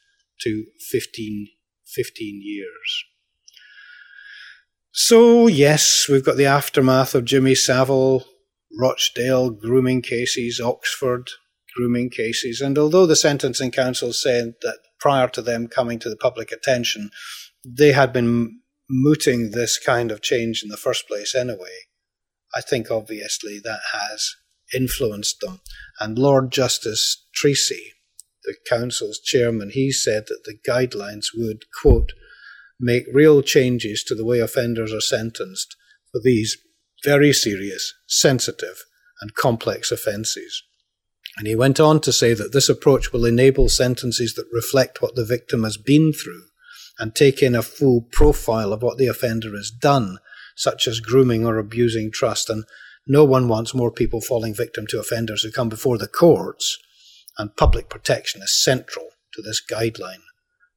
to 0.42 0.66
15, 0.90 1.48
15 1.86 2.40
years. 2.42 3.04
So, 4.92 5.46
yes, 5.46 6.08
we've 6.08 6.24
got 6.24 6.36
the 6.36 6.46
aftermath 6.46 7.14
of 7.14 7.24
Jimmy 7.24 7.54
Savile, 7.54 8.24
Rochdale 8.78 9.50
grooming 9.50 10.02
cases, 10.02 10.60
Oxford, 10.60 11.30
grooming 11.76 12.10
cases. 12.10 12.60
And 12.60 12.78
although 12.78 13.06
the 13.06 13.16
Sentencing 13.16 13.70
Council 13.70 14.12
said 14.12 14.54
that 14.62 14.78
prior 14.98 15.28
to 15.28 15.42
them 15.42 15.68
coming 15.68 15.98
to 16.00 16.08
the 16.08 16.16
public 16.16 16.52
attention, 16.52 17.10
they 17.64 17.92
had 17.92 18.12
been 18.12 18.60
mooting 18.90 19.50
this 19.50 19.78
kind 19.78 20.10
of 20.10 20.20
change 20.20 20.62
in 20.62 20.68
the 20.68 20.76
first 20.76 21.06
place 21.06 21.34
anyway, 21.34 21.86
I 22.54 22.60
think 22.60 22.90
obviously 22.90 23.60
that 23.62 23.80
has 23.92 24.34
influenced 24.74 25.40
them. 25.40 25.60
And 26.00 26.18
Lord 26.18 26.50
Justice 26.50 27.26
Treacy, 27.34 27.92
the 28.44 28.56
council's 28.68 29.20
chairman, 29.20 29.70
he 29.70 29.92
said 29.92 30.24
that 30.26 30.42
the 30.44 30.58
guidelines 30.68 31.26
would, 31.34 31.64
quote, 31.80 32.12
make 32.80 33.04
real 33.12 33.42
changes 33.42 34.02
to 34.04 34.14
the 34.14 34.24
way 34.24 34.40
offenders 34.40 34.92
are 34.92 35.00
sentenced 35.00 35.76
for 36.10 36.20
these 36.22 36.56
very 37.04 37.32
serious, 37.32 37.94
sensitive, 38.08 38.82
and 39.20 39.34
complex 39.34 39.92
offences. 39.92 40.62
And 41.38 41.46
he 41.46 41.54
went 41.54 41.78
on 41.78 42.00
to 42.00 42.12
say 42.12 42.34
that 42.34 42.52
this 42.52 42.68
approach 42.68 43.12
will 43.12 43.24
enable 43.24 43.68
sentences 43.68 44.34
that 44.34 44.48
reflect 44.52 45.00
what 45.00 45.14
the 45.14 45.24
victim 45.24 45.62
has 45.62 45.76
been 45.76 46.12
through 46.12 46.49
and 47.00 47.14
take 47.14 47.42
in 47.42 47.54
a 47.54 47.62
full 47.62 48.02
profile 48.12 48.74
of 48.74 48.82
what 48.82 48.98
the 48.98 49.06
offender 49.06 49.56
has 49.56 49.70
done, 49.70 50.18
such 50.54 50.86
as 50.86 51.00
grooming 51.00 51.46
or 51.46 51.56
abusing 51.56 52.12
trust. 52.12 52.50
And 52.50 52.64
no 53.06 53.24
one 53.24 53.48
wants 53.48 53.74
more 53.74 53.90
people 53.90 54.20
falling 54.20 54.54
victim 54.54 54.86
to 54.88 55.00
offenders 55.00 55.42
who 55.42 55.50
come 55.50 55.70
before 55.70 55.96
the 55.96 56.06
courts, 56.06 56.78
and 57.38 57.56
public 57.56 57.88
protection 57.88 58.42
is 58.42 58.62
central 58.62 59.08
to 59.32 59.40
this 59.40 59.62
guideline, 59.68 60.22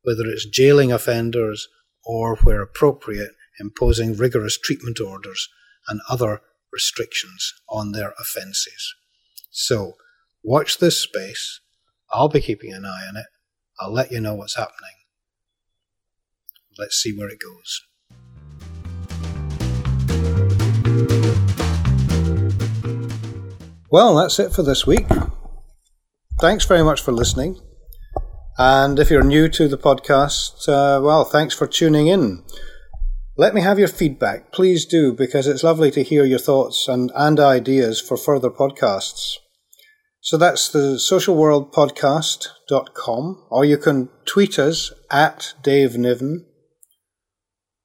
whether 0.03 0.23
it's 0.25 0.45
jailing 0.45 0.93
offenders 0.93 1.67
or, 2.05 2.37
where 2.37 2.61
appropriate, 2.61 3.31
imposing 3.59 4.15
rigorous 4.15 4.57
treatment 4.57 5.01
orders 5.01 5.49
and 5.89 5.99
other 6.09 6.41
restrictions 6.71 7.53
on 7.69 7.91
their 7.91 8.13
offences. 8.19 8.95
So, 9.51 9.93
watch 10.41 10.77
this 10.77 10.99
space. 10.99 11.59
I'll 12.11 12.29
be 12.29 12.41
keeping 12.41 12.71
an 12.73 12.85
eye 12.85 13.05
on 13.09 13.17
it. 13.17 13.25
I'll 13.79 13.93
let 13.93 14.11
you 14.11 14.21
know 14.21 14.35
what's 14.35 14.55
happening. 14.55 15.02
Let's 16.77 16.95
see 16.95 17.15
where 17.15 17.29
it 17.29 17.39
goes. 17.39 17.81
Well, 23.89 24.15
that's 24.15 24.39
it 24.39 24.51
for 24.51 24.63
this 24.63 24.87
week. 24.87 25.05
Thanks 26.41 26.65
very 26.65 26.83
much 26.83 27.01
for 27.01 27.11
listening. 27.11 27.59
And 28.57 28.97
if 28.99 29.09
you're 29.09 29.23
new 29.23 29.49
to 29.49 29.67
the 29.67 29.77
podcast, 29.77 30.67
uh, 30.67 31.01
well, 31.01 31.25
thanks 31.25 31.55
for 31.55 31.67
tuning 31.67 32.07
in. 32.07 32.43
Let 33.37 33.53
me 33.53 33.61
have 33.61 33.77
your 33.79 33.87
feedback. 33.87 34.51
Please 34.51 34.85
do, 34.85 35.13
because 35.13 35.47
it's 35.47 35.63
lovely 35.63 35.91
to 35.91 36.03
hear 36.03 36.25
your 36.25 36.39
thoughts 36.39 36.87
and, 36.87 37.11
and 37.15 37.39
ideas 37.39 38.01
for 38.01 38.17
further 38.17 38.49
podcasts. 38.49 39.37
So 40.21 40.37
that's 40.37 40.69
the 40.69 40.97
socialworldpodcast.com, 40.97 43.45
or 43.49 43.65
you 43.65 43.77
can 43.77 44.09
tweet 44.25 44.57
us 44.57 44.91
at 45.11 45.53
Dave 45.61 45.97
Niven. 45.97 46.45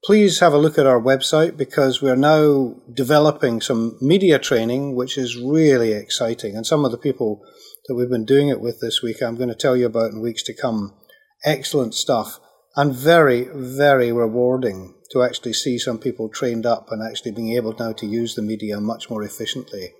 Please 0.09 0.39
have 0.39 0.53
a 0.53 0.57
look 0.57 0.79
at 0.79 0.87
our 0.87 0.99
website 0.99 1.55
because 1.55 2.01
we're 2.01 2.15
now 2.15 2.73
developing 2.91 3.61
some 3.61 3.95
media 4.01 4.39
training, 4.39 4.95
which 4.95 5.19
is 5.19 5.37
really 5.37 5.93
exciting. 5.93 6.55
And 6.55 6.65
some 6.65 6.83
of 6.83 6.89
the 6.89 6.97
people 6.97 7.45
that 7.85 7.93
we've 7.93 8.09
been 8.09 8.25
doing 8.25 8.47
it 8.47 8.59
with 8.59 8.79
this 8.81 9.03
week, 9.03 9.21
I'm 9.21 9.35
going 9.35 9.49
to 9.49 9.55
tell 9.55 9.77
you 9.77 9.85
about 9.85 10.11
in 10.11 10.19
weeks 10.19 10.41
to 10.45 10.53
come. 10.55 10.97
Excellent 11.45 11.93
stuff 11.93 12.39
and 12.75 12.91
very, 12.91 13.49
very 13.53 14.11
rewarding 14.11 14.95
to 15.11 15.21
actually 15.21 15.53
see 15.53 15.77
some 15.77 15.99
people 15.99 16.27
trained 16.27 16.65
up 16.65 16.87
and 16.89 17.03
actually 17.07 17.33
being 17.33 17.55
able 17.55 17.75
now 17.77 17.93
to 17.93 18.07
use 18.07 18.33
the 18.33 18.41
media 18.41 18.81
much 18.81 19.11
more 19.11 19.21
efficiently. 19.21 19.93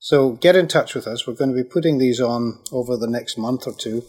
So 0.00 0.32
get 0.32 0.56
in 0.56 0.66
touch 0.66 0.96
with 0.96 1.06
us. 1.06 1.28
We're 1.28 1.34
going 1.34 1.54
to 1.54 1.62
be 1.62 1.68
putting 1.68 1.98
these 1.98 2.20
on 2.20 2.58
over 2.72 2.96
the 2.96 3.06
next 3.06 3.38
month 3.38 3.68
or 3.68 3.74
two. 3.74 4.02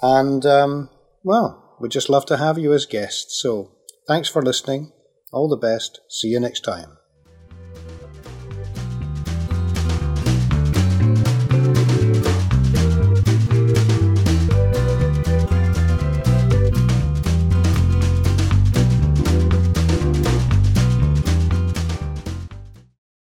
And, 0.00 0.46
um, 0.46 0.88
well, 1.22 1.76
we'd 1.78 1.92
just 1.92 2.08
love 2.08 2.24
to 2.24 2.38
have 2.38 2.56
you 2.56 2.72
as 2.72 2.86
guests. 2.86 3.38
So 3.42 3.75
thanks 4.06 4.28
for 4.28 4.42
listening. 4.42 4.92
All 5.32 5.48
the 5.48 5.56
best. 5.56 6.00
See 6.08 6.28
you 6.28 6.40
next 6.40 6.60
time. 6.60 6.98